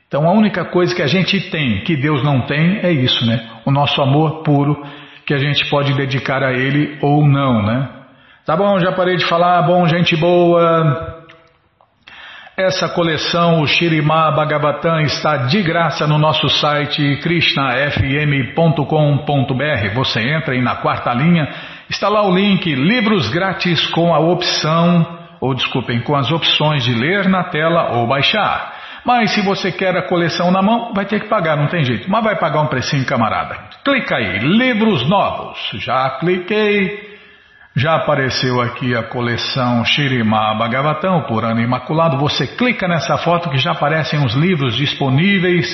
[0.06, 3.44] Então a única coisa que a gente tem que Deus não tem é isso, né?
[3.66, 4.80] O nosso amor puro
[5.26, 7.88] que a gente pode dedicar a Ele ou não, né?
[8.46, 11.26] Tá bom, já parei de falar, bom, gente boa.
[12.56, 19.94] Essa coleção, o Shirimá Bhagavatam, está de graça no nosso site krishnafm.com.br.
[19.94, 21.48] Você entra aí na quarta linha,
[21.88, 26.94] está lá o link Livros Grátis com a opção, ou desculpem, com as opções de
[26.94, 28.80] ler na tela ou baixar.
[29.04, 32.10] Mas se você quer a coleção na mão, vai ter que pagar, não tem jeito.
[32.10, 33.56] Mas vai pagar um precinho, camarada.
[33.82, 35.58] Clica aí, livros novos.
[35.74, 37.08] Já cliquei.
[37.74, 42.18] Já apareceu aqui a coleção Shirima Bhagavatam, por ano imaculado.
[42.18, 45.66] Você clica nessa foto que já aparecem os livros disponíveis.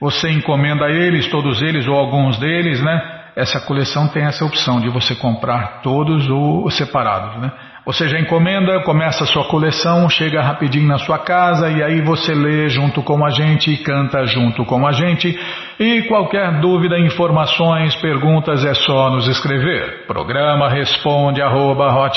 [0.00, 3.16] Você encomenda eles, todos eles ou alguns deles, né?
[3.34, 7.52] Essa coleção tem essa opção de você comprar todos ou separados, né?
[7.86, 12.34] Você já encomenda, começa a sua coleção, chega rapidinho na sua casa e aí você
[12.34, 15.38] lê junto com a gente canta junto com a gente.
[15.78, 20.04] E qualquer dúvida, informações, perguntas é só nos escrever.
[20.04, 22.10] Programa responde arroba,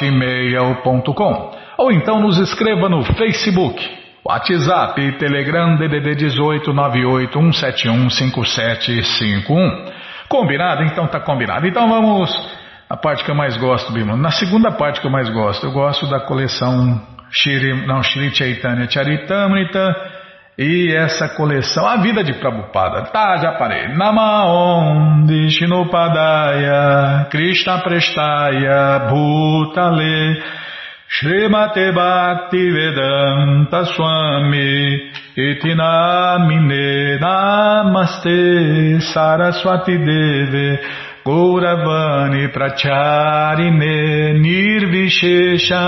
[1.77, 3.87] ou então nos escreva no Facebook,
[4.25, 9.85] WhatsApp e Telegram DDD 18 98171 5751.
[10.27, 10.81] Combinado?
[10.83, 11.67] Então tá combinado.
[11.67, 12.58] Então vamos
[12.89, 14.17] a parte que eu mais gosto, Bima.
[14.17, 16.99] Na segunda parte que eu mais gosto, eu gosto da coleção
[17.31, 19.95] Shri, não, Shri Chaitanya Charitamrita
[20.57, 23.03] e essa coleção, a vida de Prabhupada.
[23.11, 23.95] Tá, já parei.
[23.95, 30.41] Namaon Vishnupadaya Krishna Prestaya Bhutale
[31.07, 40.79] Srimate Bhakti Vedanta Swami Itinamine Namaste Saraswati Deve
[41.29, 45.83] Gauravani Pracharine Nirvishesha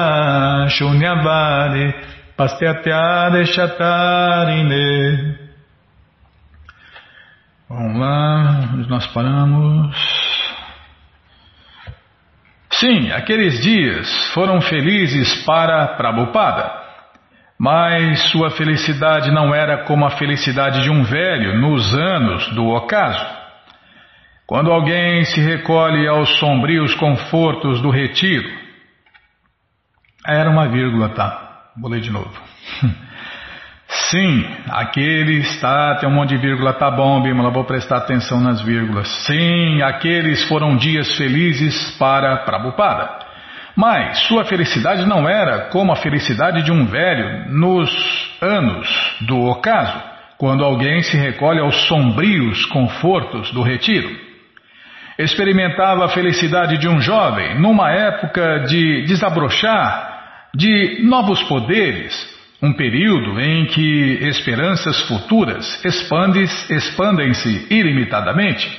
[0.69, 1.91] Shunyavadi
[2.37, 5.39] Pastyatya Chatarine
[7.67, 9.95] Vamos lá, nós paramos?
[12.73, 16.69] Sim, aqueles dias foram felizes para Prabhupada,
[17.57, 23.40] mas sua felicidade não era como a felicidade de um velho nos anos do ocaso.
[24.51, 28.49] Quando alguém se recolhe aos sombrios confortos do retiro.
[30.27, 31.69] Era uma vírgula, tá?
[31.79, 32.29] Vou ler de novo.
[34.09, 38.61] Sim, aquele está, tem um monte de vírgula, tá bom, Bímola, vou prestar atenção nas
[38.61, 39.07] vírgulas.
[39.25, 43.19] Sim, aqueles foram dias felizes para Prabhupada.
[43.73, 47.89] Mas sua felicidade não era como a felicidade de um velho nos
[48.41, 49.97] anos do ocaso,
[50.37, 54.29] quando alguém se recolhe aos sombrios confortos do retiro
[55.23, 60.11] experimentava a felicidade de um jovem numa época de desabrochar
[60.53, 62.13] de novos poderes,
[62.61, 68.69] um período em que esperanças futuras expandem-se ilimitadamente.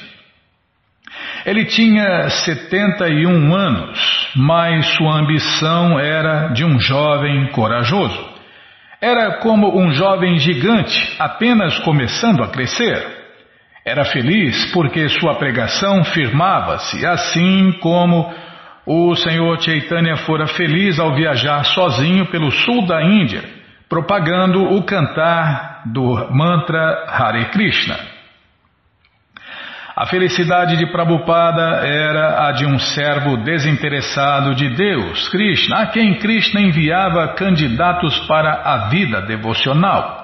[1.45, 8.33] Ele tinha 71 anos, mas sua ambição era de um jovem corajoso.
[9.01, 13.12] Era como um jovem gigante apenas começando a crescer.
[13.85, 18.33] Era feliz porque sua pregação firmava-se, assim como
[18.87, 23.43] o Senhor Chaitanya fora feliz ao viajar sozinho pelo sul da Índia,
[23.89, 27.97] propagando o cantar do mantra Hare Krishna.
[29.97, 36.19] A felicidade de Prabhupada era a de um servo desinteressado de Deus, Krishna, a quem
[36.19, 40.22] Krishna enviava candidatos para a vida devocional.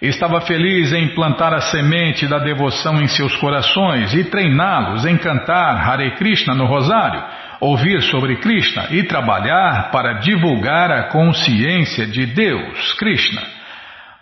[0.00, 5.76] Estava feliz em plantar a semente da devoção em seus corações e treiná-los em cantar
[5.76, 7.22] Hare Krishna no rosário,
[7.60, 13.42] ouvir sobre Krishna e trabalhar para divulgar a consciência de Deus, Krishna.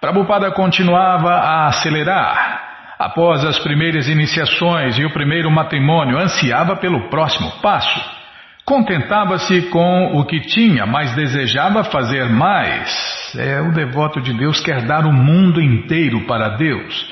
[0.00, 2.96] Prabhupada continuava a acelerar.
[2.98, 8.17] Após as primeiras iniciações e o primeiro matrimônio, ansiava pelo próximo passo.
[8.68, 13.34] Contentava-se com o que tinha, mas desejava fazer mais.
[13.34, 17.10] É, o devoto de Deus quer dar o mundo inteiro para Deus.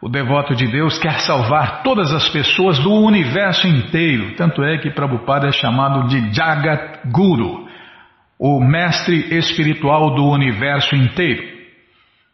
[0.00, 4.36] O devoto de Deus quer salvar todas as pessoas do universo inteiro.
[4.36, 7.66] Tanto é que Prabhupada é chamado de Jagat Guru,
[8.38, 11.42] o mestre espiritual do universo inteiro.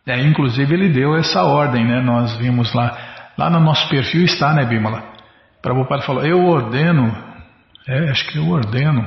[0.06, 2.02] É, inclusive ele deu essa ordem, né?
[2.02, 2.98] Nós vimos lá,
[3.38, 5.04] lá no nosso perfil está, né, Bimala?
[5.62, 7.27] Prabhupada falou: Eu ordeno
[7.88, 9.04] é, acho que eu ordeno.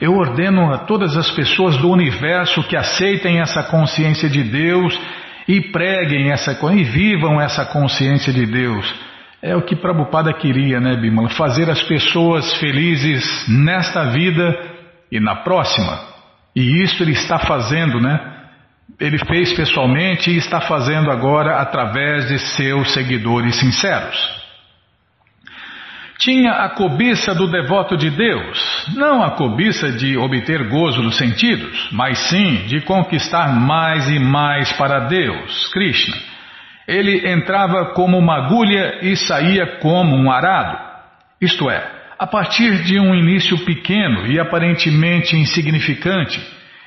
[0.00, 4.98] Eu ordeno a todas as pessoas do universo que aceitem essa consciência de Deus
[5.48, 8.92] e preguem essa e vivam essa consciência de Deus.
[9.40, 11.28] É o que Prabhupada queria, né, Bimala?
[11.30, 14.58] Fazer as pessoas felizes nesta vida
[15.10, 16.00] e na próxima.
[16.54, 18.18] E isso ele está fazendo, né?
[18.98, 24.45] Ele fez pessoalmente e está fazendo agora através de seus seguidores sinceros.
[26.18, 31.88] Tinha a cobiça do devoto de Deus, não a cobiça de obter gozo dos sentidos,
[31.92, 36.16] mas sim de conquistar mais e mais para Deus, Krishna.
[36.88, 40.78] Ele entrava como uma agulha e saía como um arado.
[41.40, 41.84] Isto é,
[42.18, 46.40] a partir de um início pequeno e aparentemente insignificante,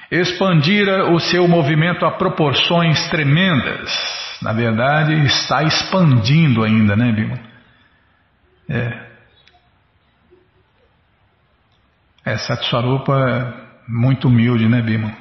[0.09, 3.91] expandira o seu movimento a proporções tremendas.
[4.41, 7.39] Na verdade, está expandindo ainda, né, Bima?
[8.67, 9.08] É.
[12.29, 15.11] É, Satswarupa é muito humilde, né, Bima?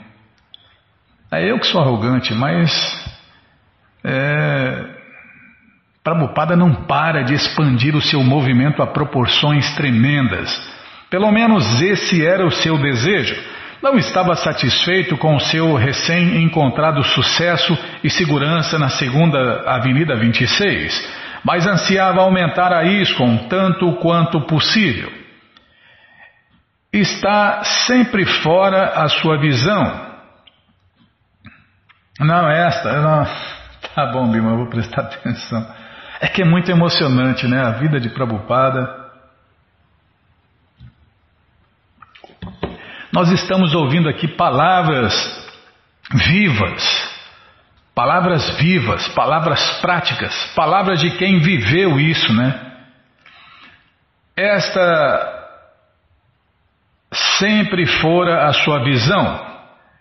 [1.33, 2.71] É eu que sou arrogante, mas
[4.05, 4.85] é,
[6.05, 10.51] Prabhupada não para de expandir o seu movimento a proporções tremendas.
[11.09, 13.43] Pelo menos esse era o seu desejo.
[13.83, 21.09] Não estava satisfeito com o seu recém-encontrado sucesso e segurança na segunda Avenida 26,
[21.43, 25.19] mas ansiava aumentar a ISCOM tanto quanto possível
[27.01, 30.09] está sempre fora a sua visão.
[32.21, 33.25] Não, esta, não.
[33.95, 35.67] Tá bom, Bima, vou prestar atenção.
[36.21, 37.61] É que é muito emocionante, né?
[37.61, 39.07] A vida de Prabhupada.
[43.13, 45.13] Nós estamos ouvindo aqui palavras
[46.11, 47.11] vivas,
[47.95, 52.67] palavras vivas, palavras práticas, palavras de quem viveu isso, né?
[54.37, 55.38] Esta
[57.13, 59.47] sempre fora a sua visão,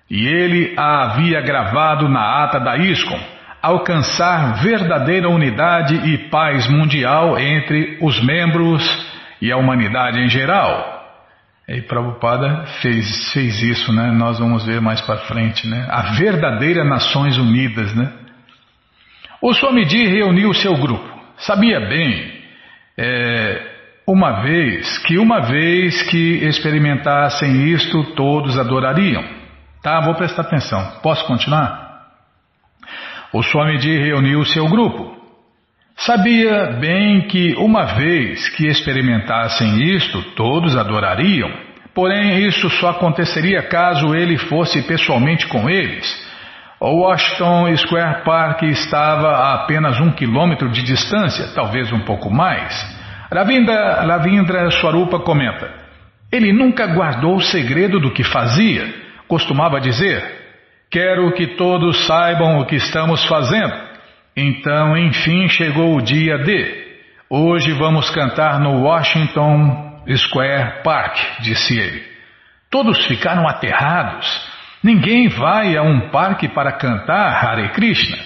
[0.09, 3.19] e ele a havia gravado na ata da ISCOM,
[3.61, 8.83] alcançar verdadeira unidade e paz mundial entre os membros
[9.41, 10.95] e a humanidade em geral.
[11.67, 14.09] E Prabhupada fez, fez isso, né?
[14.11, 15.85] Nós vamos ver mais para frente, né?
[15.89, 18.09] A verdadeira Nações Unidas, né?
[19.41, 21.05] O Swamiji reuniu seu grupo.
[21.37, 22.41] Sabia bem
[22.97, 23.76] é,
[24.07, 29.21] uma vez que uma vez que experimentassem isto, todos adorariam.
[29.83, 30.99] Tá, vou prestar atenção.
[31.03, 32.07] Posso continuar?
[33.33, 35.13] O Swamiji reuniu seu grupo.
[35.97, 41.51] Sabia bem que uma vez que experimentassem isto, todos adorariam.
[41.93, 46.25] Porém, isso só aconteceria caso ele fosse pessoalmente com eles.
[46.79, 52.96] O Washington Square Park estava a apenas um quilômetro de distância, talvez um pouco mais.
[53.31, 55.69] Ravindra, Ravindra Swarupa comenta:
[56.31, 58.93] Ele nunca guardou o segredo do que fazia.
[59.27, 60.23] Costumava dizer:
[60.89, 63.73] Quero que todos saibam o que estamos fazendo.
[64.35, 66.87] Então, enfim, chegou o dia de.
[67.29, 72.03] Hoje vamos cantar no Washington Square Park, disse ele.
[72.69, 74.57] Todos ficaram aterrados.
[74.81, 78.17] Ninguém vai a um parque para cantar Hare Krishna.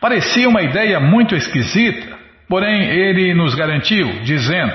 [0.00, 2.16] Parecia uma ideia muito esquisita,
[2.50, 4.74] porém ele nos garantiu, dizendo: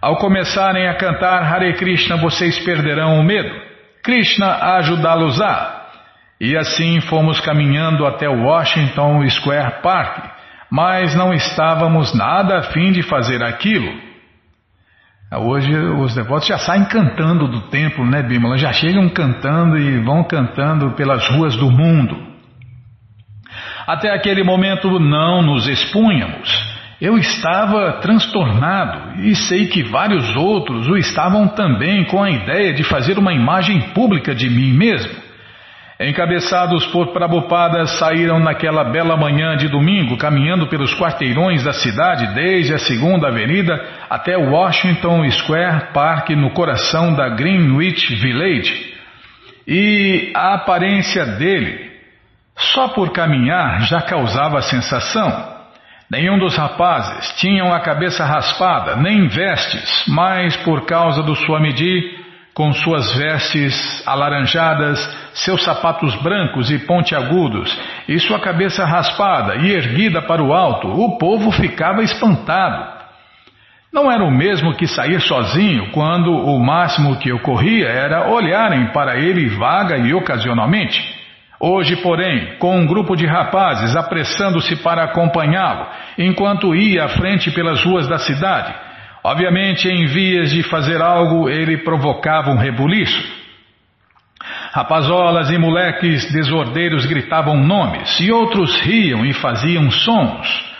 [0.00, 3.54] Ao começarem a cantar Hare Krishna, vocês perderão o medo.
[4.02, 5.80] Krishna ajudá-los-á.
[6.40, 10.24] E assim fomos caminhando até Washington Square Park,
[10.68, 13.92] mas não estávamos nada a fim de fazer aquilo.
[15.34, 18.58] Hoje os devotos já saem cantando do templo, né, Bimala?
[18.58, 22.16] Já chegam cantando e vão cantando pelas ruas do mundo.
[23.86, 26.71] Até aquele momento não nos expunhamos.
[27.02, 32.84] Eu estava transtornado e sei que vários outros o estavam também com a ideia de
[32.84, 35.10] fazer uma imagem pública de mim mesmo.
[35.98, 42.72] Encabeçados por Prabhupada, saíram naquela bela manhã de domingo, caminhando pelos quarteirões da cidade, desde
[42.72, 48.94] a Segunda Avenida até Washington Square Park, no coração da Greenwich Village.
[49.66, 51.90] E a aparência dele,
[52.56, 55.61] só por caminhar, já causava sensação.
[56.12, 62.02] Nenhum dos rapazes tinham a cabeça raspada, nem vestes, mas por causa do Swamiji,
[62.52, 64.98] com suas vestes alaranjadas,
[65.32, 67.74] seus sapatos brancos e pontiagudos,
[68.06, 73.00] e sua cabeça raspada e erguida para o alto, o povo ficava espantado.
[73.90, 79.16] Não era o mesmo que sair sozinho, quando o máximo que ocorria era olharem para
[79.16, 81.11] ele vaga e ocasionalmente.
[81.62, 85.86] Hoje, porém, com um grupo de rapazes apressando-se para acompanhá-lo,
[86.18, 88.74] enquanto ia à frente pelas ruas da cidade,
[89.24, 93.42] Obviamente, em vias de fazer algo, ele provocava um rebuliço.
[94.72, 100.72] Rapazolas e moleques desordeiros gritavam nomes, e outros riam e faziam sons.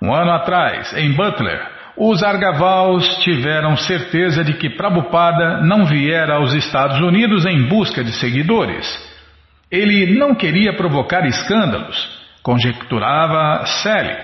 [0.00, 1.60] Um ano atrás, em Butler,
[1.96, 8.12] os argavaus tiveram certeza de que Prabhupada não viera aos Estados Unidos em busca de
[8.12, 9.07] seguidores.
[9.70, 14.16] Ele não queria provocar escândalos, conjecturava Sally.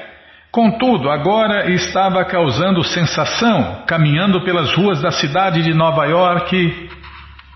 [0.51, 6.89] Contudo, agora estava causando sensação, caminhando pelas ruas da cidade de Nova York,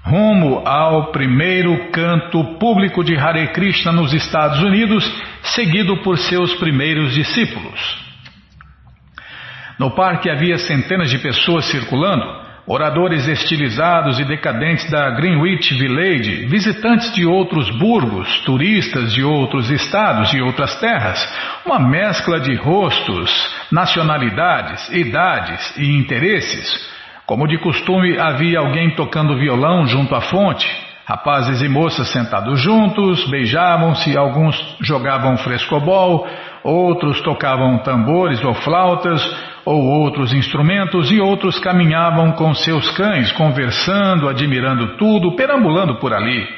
[0.04, 5.04] rumo ao primeiro canto público de Hare Krishna nos Estados Unidos,
[5.42, 8.08] seguido por seus primeiros discípulos.
[9.78, 17.14] No parque havia centenas de pessoas circulando, Oradores estilizados e decadentes da Greenwich Village, visitantes
[17.14, 21.18] de outros burgos, turistas de outros estados e outras terras,
[21.64, 23.32] uma mescla de rostos,
[23.72, 26.70] nacionalidades, idades e interesses.
[27.24, 30.68] Como de costume, havia alguém tocando violão junto à fonte.
[31.06, 36.28] Rapazes e moças sentados juntos, beijavam-se, alguns jogavam frescobol,
[36.62, 39.24] outros tocavam tambores ou flautas,
[39.68, 46.48] ou outros instrumentos, e outros caminhavam com seus cães, conversando, admirando tudo, perambulando por ali.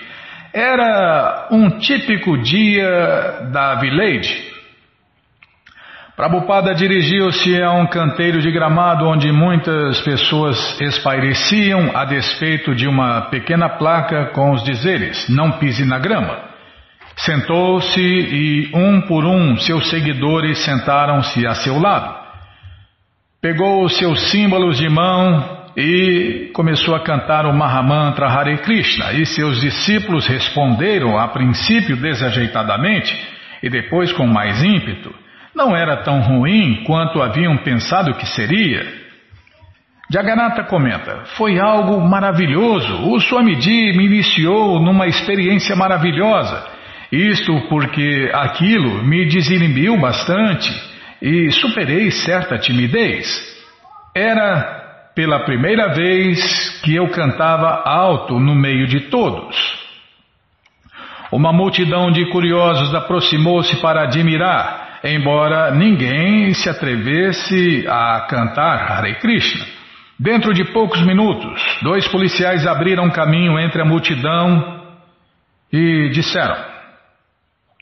[0.55, 4.49] Era um típico dia da village.
[6.17, 13.23] Prabhupada dirigiu-se a um canteiro de gramado onde muitas pessoas espaireciam a despeito de uma
[13.23, 16.51] pequena placa com os dizeres: Não pise na grama.
[17.17, 22.20] Sentou-se e, um por um, seus seguidores sentaram-se a seu lado.
[23.43, 29.15] Pegou os seus símbolos de mão e começou a cantar o Mahamantra Hare Krishna.
[29.15, 33.17] E seus discípulos responderam, a princípio desajeitadamente
[33.63, 35.15] e depois com mais ímpeto.
[35.55, 38.87] Não era tão ruim quanto haviam pensado que seria.
[40.13, 43.09] Jagannatha comenta: Foi algo maravilhoso.
[43.09, 46.63] O Swamiji me iniciou numa experiência maravilhosa.
[47.11, 50.90] Isto porque aquilo me desinibiu bastante
[51.21, 53.27] e superei certa timidez.
[54.15, 59.57] Era pela primeira vez que eu cantava alto no meio de todos.
[61.33, 69.65] Uma multidão de curiosos aproximou-se para admirar, embora ninguém se atrevesse a cantar Hare Krishna.
[70.19, 74.83] Dentro de poucos minutos, dois policiais abriram caminho entre a multidão
[75.73, 76.70] e disseram: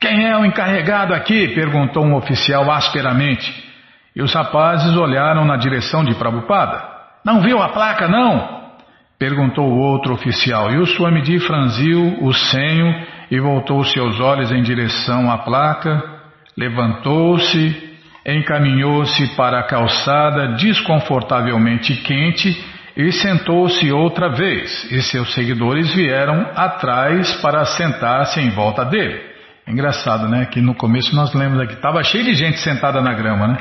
[0.00, 1.48] quem é o encarregado aqui?
[1.48, 3.52] perguntou um oficial asperamente.
[4.14, 6.82] E os rapazes olharam na direção de Prabhupada.
[7.24, 8.58] Não viu a placa, não?
[9.18, 10.70] perguntou o outro oficial.
[10.70, 12.94] E o Swamiji franziu o senho
[13.30, 16.02] e voltou seus olhos em direção à placa,
[16.56, 22.64] levantou-se, encaminhou-se para a calçada desconfortavelmente quente
[22.96, 29.27] e sentou-se outra vez, e seus seguidores vieram atrás para sentar-se em volta dele.
[29.68, 30.46] Engraçado, né?
[30.46, 33.58] Que no começo nós lemos aqui, estava cheio de gente sentada na grama, né?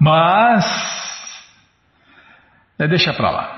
[0.00, 0.64] Mas,
[2.78, 3.54] é, deixa para lá.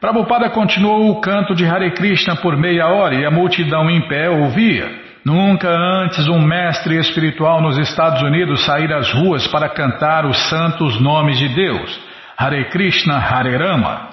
[0.00, 4.30] Prabhupada continuou o canto de Hare Krishna por meia hora e a multidão em pé
[4.30, 4.88] ouvia.
[5.24, 11.00] Nunca antes um mestre espiritual nos Estados Unidos saíra às ruas para cantar os santos
[11.00, 12.00] nomes de Deus.
[12.36, 14.08] Hare Krishna, Hare Rama.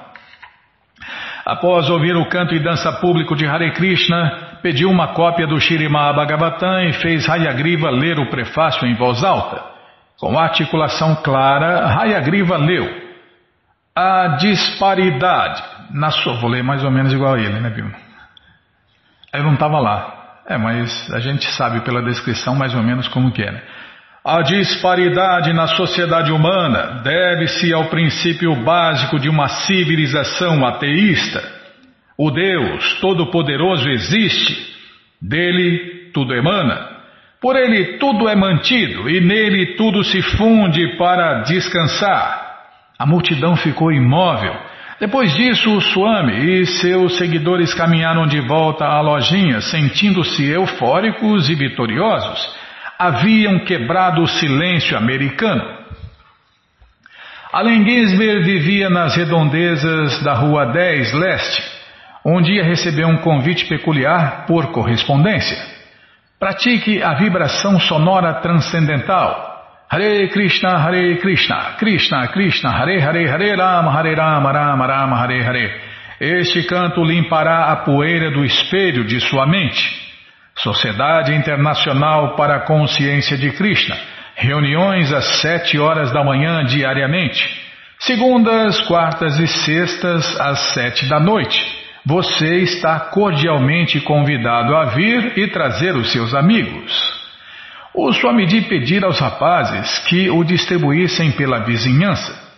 [1.46, 6.12] Após ouvir o canto e dança público de Hare Krishna, pediu uma cópia do Shirimá
[6.14, 9.64] Bhagavatam e fez Hayagriva ler o prefácio em voz alta.
[10.20, 12.88] Com articulação clara, Hayagriva leu.
[13.96, 15.64] A disparidade.
[15.92, 17.92] Na sua, vou ler mais ou menos igual a ele, né, Bima?
[19.34, 20.16] Eu não estava lá.
[20.48, 23.62] É, mas a gente sabe pela descrição mais ou menos como que é, né?
[24.26, 31.59] A disparidade na sociedade humana deve-se ao princípio básico de uma civilização ateísta.
[32.22, 34.76] O Deus Todo-Poderoso existe,
[35.22, 36.98] dele tudo emana,
[37.42, 42.58] por ele tudo é mantido e nele tudo se funde para descansar.
[43.00, 44.54] A multidão ficou imóvel.
[45.00, 51.56] Depois disso, o Swami e seus seguidores caminharam de volta à lojinha, sentindo-se eufóricos e
[51.56, 52.60] vitoriosos
[53.00, 55.64] haviam quebrado o silêncio americano.
[57.54, 61.79] Allen Ginsberg vivia nas redondezas da Rua 10 Leste.
[62.26, 65.58] Um dia recebeu um convite peculiar por correspondência.
[66.40, 69.50] Pratique a vibração sonora transcendental.
[69.92, 75.44] Hare Krishna, Hare Krishna, Krishna, Krishna, Hare Hare, Hare Rama, Hare Rama, Rama Rama, Hare
[75.44, 75.82] Hare.
[76.20, 80.10] Este canto limpará a poeira do espelho de sua mente.
[80.56, 83.98] Sociedade Internacional para a Consciência de Krishna.
[84.36, 87.50] Reuniões às sete horas da manhã diariamente.
[88.00, 91.79] Segundas, quartas e sextas às sete da noite.
[92.06, 97.20] Você está cordialmente convidado a vir e trazer os seus amigos.
[97.94, 102.50] O Swamiji pedir aos rapazes que o distribuíssem pela vizinhança.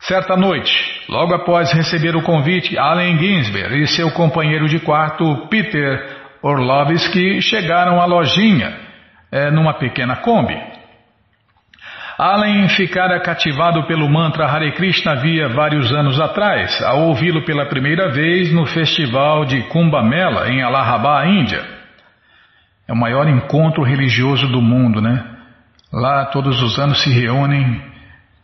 [0.00, 6.24] Certa noite, logo após receber o convite, Allen Ginsberg e seu companheiro de quarto, Peter
[6.42, 8.78] Orlovsky chegaram à lojinha,
[9.32, 10.73] é, numa pequena Kombi.
[12.16, 18.12] Allen ficara cativado pelo mantra Hare Krishna havia vários anos atrás, ao ouvi-lo pela primeira
[18.12, 21.64] vez no festival de Kumbh Mela, em Allahabad, Índia.
[22.86, 25.24] É o maior encontro religioso do mundo, né?
[25.92, 27.82] Lá todos os anos se reúnem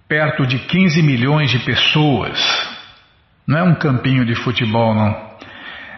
[0.08, 2.40] perto de 15 milhões de pessoas.
[3.46, 5.30] Não é um campinho de futebol, não.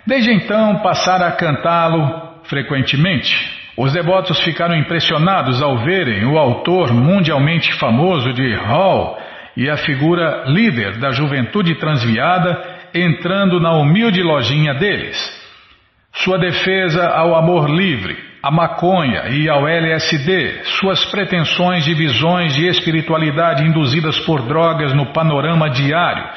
[0.06, 3.61] Desde então passaram a cantá-lo frequentemente.
[3.76, 9.18] Os devotos ficaram impressionados ao verem o autor mundialmente famoso de Hall
[9.56, 12.62] e a figura líder da juventude transviada
[12.94, 15.16] entrando na humilde lojinha deles.
[16.12, 22.66] Sua defesa ao amor livre, à maconha e ao LSD, suas pretensões de visões de
[22.66, 26.28] espiritualidade induzidas por drogas no panorama diário,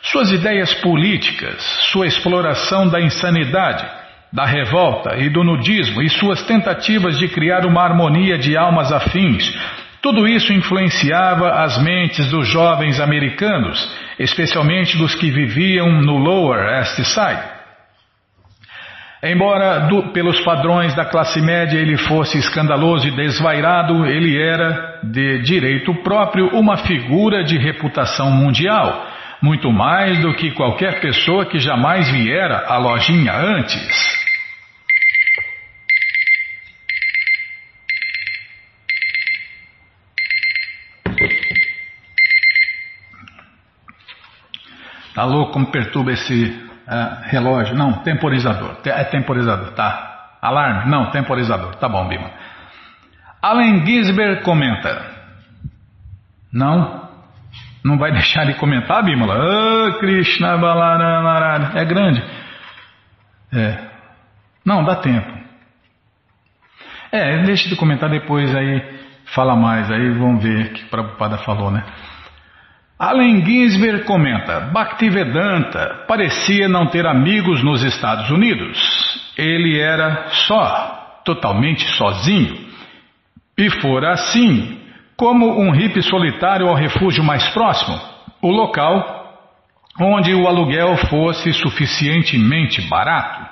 [0.00, 1.60] suas ideias políticas,
[1.92, 3.84] sua exploração da insanidade,
[4.32, 9.52] da revolta e do nudismo e suas tentativas de criar uma harmonia de almas afins,
[10.00, 17.02] tudo isso influenciava as mentes dos jovens americanos, especialmente dos que viviam no Lower East
[17.04, 17.58] Side.
[19.20, 25.42] Embora, do, pelos padrões da classe média, ele fosse escandaloso e desvairado, ele era, de
[25.42, 29.07] direito próprio, uma figura de reputação mundial
[29.42, 34.18] muito mais do que qualquer pessoa que jamais viera à lojinha antes.
[45.14, 46.44] Tá louco como perturba esse
[46.86, 47.74] uh, relógio?
[47.74, 48.76] Não, temporizador.
[48.84, 50.36] É temporizador, tá.
[50.40, 50.88] Alarme?
[50.88, 51.74] Não, temporizador.
[51.74, 52.30] Tá bom, Bima.
[53.42, 55.04] Allen Gisbert comenta.
[56.52, 57.07] Não,
[57.88, 59.34] não vai deixar de comentar, Bimala?
[59.34, 61.72] Oh, Krishna Balarana.
[61.74, 62.22] É grande.
[63.52, 63.78] É.
[64.64, 65.38] Não, dá tempo.
[67.10, 68.82] É, deixa de comentar depois aí,
[69.34, 71.82] fala mais, aí vamos ver o que Prabhupada falou, né?
[72.98, 78.78] Allen Ginsberg comenta: Bhaktivedanta parecia não ter amigos nos Estados Unidos.
[79.38, 82.58] Ele era só, totalmente sozinho.
[83.56, 84.78] E fora assim,
[85.18, 88.00] como um hippie solitário ao refúgio mais próximo,
[88.40, 89.16] o local
[90.00, 93.44] onde o aluguel fosse suficientemente barato.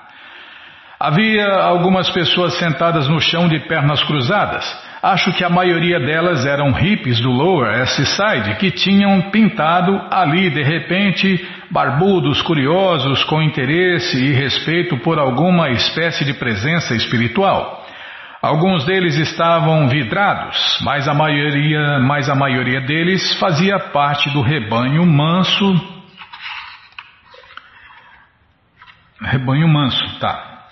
[0.98, 4.64] Havia algumas pessoas sentadas no chão de pernas cruzadas.
[5.02, 10.48] Acho que a maioria delas eram hippies do Lower East Side que tinham pintado ali
[10.48, 17.85] de repente barbudos curiosos com interesse e respeito por alguma espécie de presença espiritual.
[18.46, 25.04] Alguns deles estavam vidrados, mas a maioria, mas a maioria deles fazia parte do rebanho
[25.04, 25.96] manso
[29.20, 30.68] rebanho manso, tá.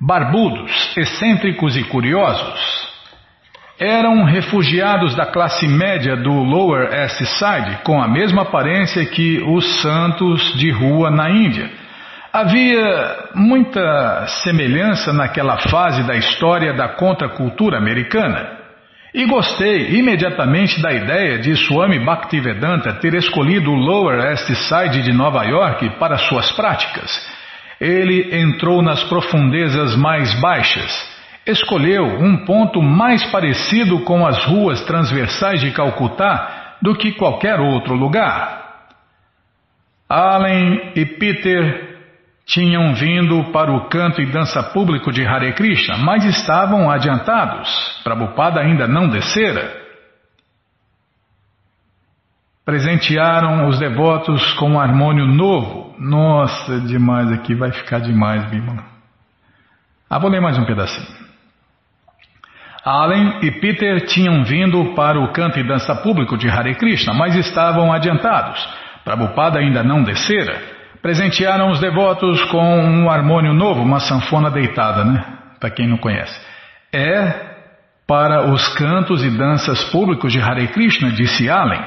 [0.00, 2.88] Barbudos, excêntricos e curiosos.
[3.80, 9.82] Eram refugiados da classe média do Lower East Side, com a mesma aparência que os
[9.82, 11.70] santos de rua na Índia.
[12.32, 18.58] Havia muita semelhança naquela fase da história da contracultura americana.
[19.14, 25.12] E gostei imediatamente da ideia de Swami Bhaktivedanta ter escolhido o Lower East Side de
[25.12, 27.10] Nova York para suas práticas.
[27.80, 31.08] Ele entrou nas profundezas mais baixas.
[31.46, 37.94] Escolheu um ponto mais parecido com as ruas transversais de Calcutá do que qualquer outro
[37.94, 38.58] lugar.
[40.06, 41.97] Allen e Peter
[42.48, 48.00] tinham vindo para o canto e dança público de Hare Krishna, mas estavam adiantados.
[48.02, 49.70] Prabhupada ainda não descera.
[52.64, 55.94] Presentearam os devotos com um harmônio novo.
[55.98, 58.82] Nossa, demais aqui, vai ficar demais, Bima.
[60.08, 61.18] Ah, vou ler mais um pedacinho.
[62.82, 67.36] Allen e Peter tinham vindo para o canto e dança público de Hare Krishna, mas
[67.36, 68.66] estavam adiantados.
[69.04, 75.24] Prabhupada ainda não descera presentearam os devotos com um harmônio novo, uma sanfona deitada, né?
[75.60, 76.38] Para quem não conhece.
[76.92, 77.48] É
[78.06, 81.82] para os cantos e danças públicos de Hare Krishna, disse Allen.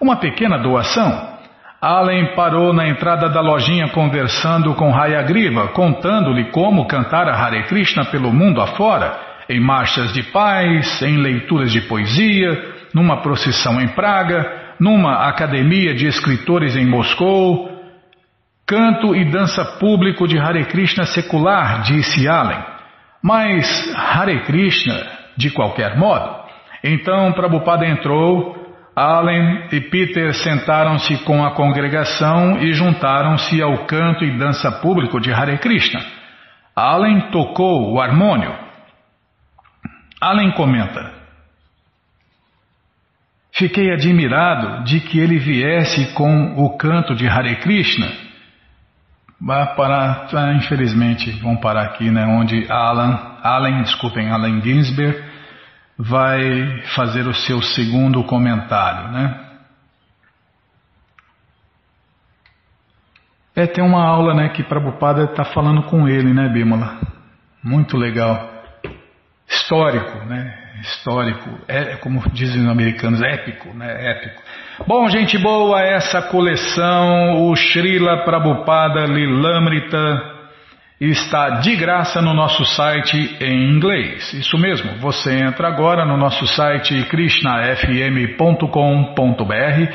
[0.00, 1.36] Uma pequena doação.
[1.80, 8.06] Allen parou na entrada da lojinha conversando com Hayagriva, contando-lhe como cantar a Hare Krishna
[8.06, 9.14] pelo mundo afora,
[9.48, 16.06] em marchas de paz, em leituras de poesia, numa procissão em Praga, numa academia de
[16.06, 17.67] escritores em Moscou,
[18.68, 22.62] Canto e dança público de Hare Krishna secular, disse Allen.
[23.22, 23.66] Mas
[23.96, 25.06] Hare Krishna,
[25.38, 26.44] de qualquer modo.
[26.84, 28.54] Então Prabhupada entrou,
[28.94, 35.32] Allen e Peter sentaram-se com a congregação e juntaram-se ao canto e dança público de
[35.32, 36.04] Hare Krishna.
[36.76, 38.54] Allen tocou o harmônio.
[40.20, 41.10] Allen comenta:
[43.50, 48.27] Fiquei admirado de que ele viesse com o canto de Hare Krishna
[49.40, 52.26] Vai parar, ah, infelizmente, vamos parar aqui, né?
[52.26, 55.22] Onde Alan, Allen, desculpem, Allen Ginsberg
[55.96, 59.48] vai fazer o seu segundo comentário, né?
[63.54, 66.96] É, tem uma aula, né, que Prabhupada está falando com ele, né, Bímola?
[67.62, 68.48] Muito legal.
[69.48, 70.67] Histórico, né?
[70.80, 74.10] Histórico, é, como dizem os americanos, épico, né?
[74.10, 74.42] Épico.
[74.86, 80.38] Bom, gente boa, essa coleção, o Srila Prabhupada Lilamrita,
[81.00, 84.32] está de graça no nosso site em inglês.
[84.32, 89.92] Isso mesmo, você entra agora no nosso site krishnafm.com.br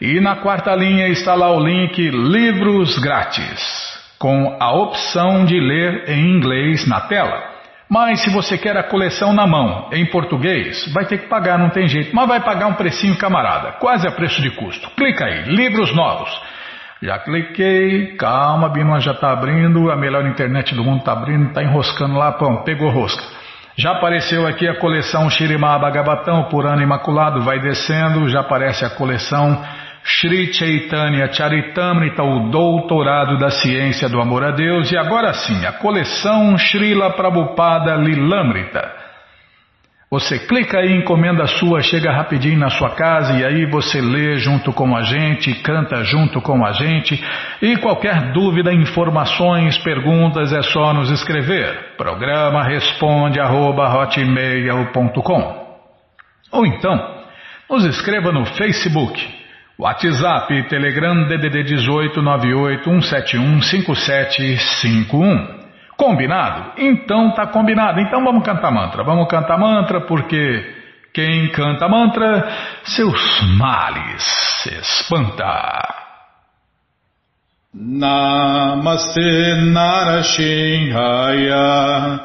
[0.00, 3.62] e na quarta linha está lá o link Livros Grátis,
[4.18, 7.51] com a opção de ler em inglês na tela.
[7.88, 11.70] Mas se você quer a coleção na mão, em português, vai ter que pagar, não
[11.70, 12.14] tem jeito.
[12.14, 14.88] Mas vai pagar um precinho camarada, quase a preço de custo.
[14.96, 16.30] Clica aí, livros novos.
[17.02, 21.62] Já cliquei, calma, Bima já está abrindo, a melhor internet do mundo está abrindo, está
[21.62, 23.24] enroscando lá, pão, pegou rosca.
[23.76, 28.90] Já apareceu aqui a coleção Shirimá Bhagavatam, por ano imaculado, vai descendo, já aparece a
[28.90, 29.60] coleção
[30.04, 35.72] Sri Chaitanya Charitamrita, o doutorado da ciência do amor a Deus, e agora sim, a
[35.72, 39.00] coleção Srila Prabhupada Lilamrita.
[40.10, 44.70] Você clica aí, encomenda sua, chega rapidinho na sua casa e aí você lê junto
[44.70, 47.18] com a gente, canta junto com a gente.
[47.62, 51.94] E qualquer dúvida, informações, perguntas é só nos escrever.
[51.96, 53.88] Programa responde arroba,
[56.52, 57.24] Ou então,
[57.70, 59.41] nos escreva no Facebook
[59.82, 65.62] WhatsApp, Telegram, DDD 18 98 171 5751.
[65.96, 66.74] Combinado?
[66.78, 67.98] Então tá combinado.
[68.00, 69.02] Então vamos cantar mantra.
[69.02, 70.72] Vamos cantar mantra porque
[71.12, 72.48] quem canta mantra,
[72.84, 74.22] seus males
[74.62, 75.92] se espanta.
[77.74, 79.20] Namaste
[79.72, 82.20] Narashinhaya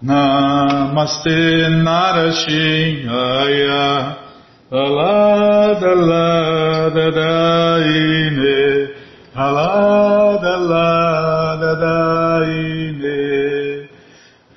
[0.00, 4.29] Namaste Narashinhaya
[4.72, 8.94] Alada lada daine,
[9.34, 13.90] alada lada daine.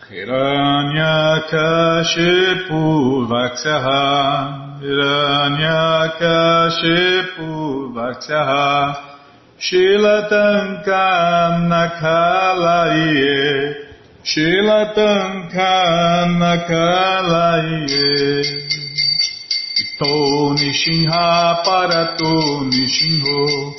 [0.07, 8.93] Hiranya kashipu vaksaha, Hiranya kashipu vaksaha,
[9.57, 13.41] Shilatankam nakalaye,
[14.21, 17.97] Shilatankam nakalaye.
[20.03, 23.73] To Nishinha para To Nishinho.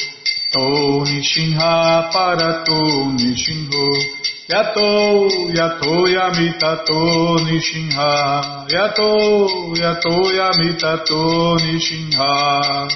[0.53, 4.25] To Nishinha para To Nishinho.
[4.47, 8.67] Yato, yato, yamita, to, nishinha.
[8.69, 12.89] Yato, yato, yamita, to, nishinha.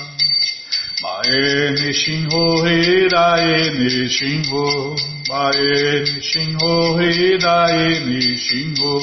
[1.02, 4.94] Mae, nishinho, he, dae, nishinho.
[5.26, 7.38] Mae, nishinho, he,
[8.04, 9.00] nishinho.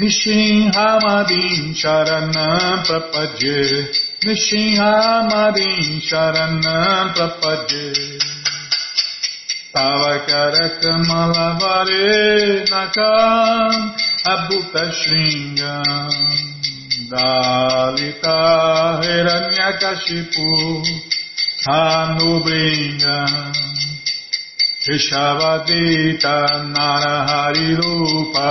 [0.00, 3.86] Nishinhamadin Sharanam Prapadye
[4.26, 7.94] Nishinhamadin Sharanam Prapadye
[9.72, 13.94] Tavakarakamalabare Nakam
[14.26, 16.10] Abhuta Shringam
[17.08, 20.50] Dalita Hiranyakashipu
[21.68, 23.30] Hanubringam
[24.82, 26.36] Krishavadita
[26.74, 28.50] Narahari Rupa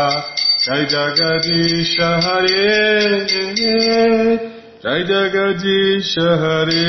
[0.65, 3.27] Jai Jagadish Hare
[4.81, 6.85] Jai Jagadish Hare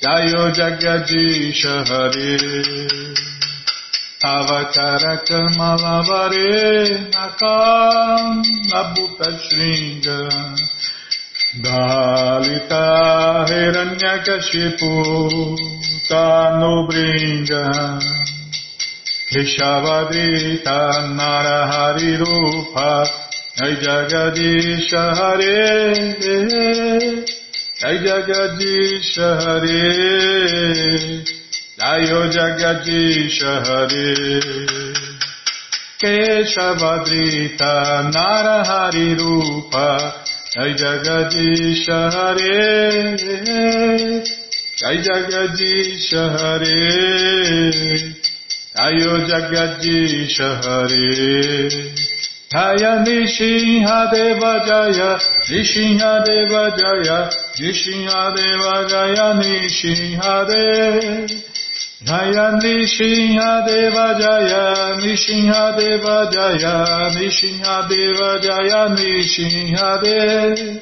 [0.00, 2.38] Jayo Jagadish Hare
[4.22, 10.18] Avatara Kamalavare Nakam Nabhuta Shringa
[11.64, 12.86] Dalita
[13.50, 14.92] Hiranyakashipu
[16.08, 17.64] Tanubringa
[19.32, 20.78] Vishavadita
[21.16, 23.08] Narahari Rupa
[23.56, 25.94] Jai Jagadisha Hare
[27.80, 29.84] Jai Jagadisha Hare
[31.78, 32.02] Jai
[32.36, 34.08] Jagadisha Hare
[36.02, 37.72] Keshavadita
[38.12, 39.88] Narahari Rupa
[40.54, 43.16] Jai Jagadisha Hare
[44.76, 44.96] Jai
[48.74, 51.68] Ayo Jagadish Hare
[52.50, 55.18] Jaya Nishinha Deva Jaya
[55.48, 57.28] Nishinha Deva Jaya
[57.60, 61.12] Nishinha Deva Jaya Nishinha Deva
[62.08, 70.80] Jaya Nishinha Deva Jaya Nishinha Deva Jaya Nishinha Deva Jaya Nishinha Deva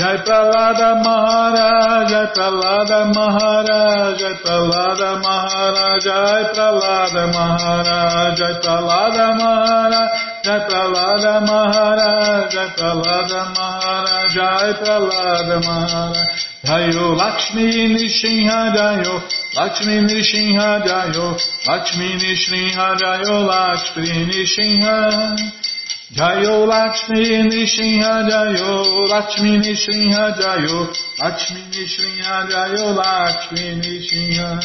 [0.00, 10.08] Jai Pralada Maharaj, Jai Pralada Maharaj, Jai Pralada Maharaj, Jai Pralada Maharaj, Jai Pralada Maharaj,
[10.42, 16.50] Jai Pralada Maharaj, Jai Pralada Maharaj, Jai Pralada Maharaj.
[16.64, 19.22] Jayo Lakshmi Nishinha Jayo,
[19.54, 21.36] Lakshmi Nishinha Jayo,
[21.68, 25.69] Lakshmi Nishinha Jayo, Lakshmi Nishinha.
[26.12, 34.58] Jayo Lakshmi Nishinha Jayo Lakshmi Nishinha Jayo Lakshmi Nishinha Jayo Lakshmi Nishinha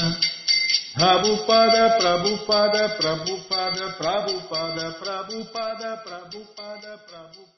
[0.95, 7.54] Prabhupada Prabhupada Prabhupada Prabhupada Prabhupada Prabhupada Prabhupada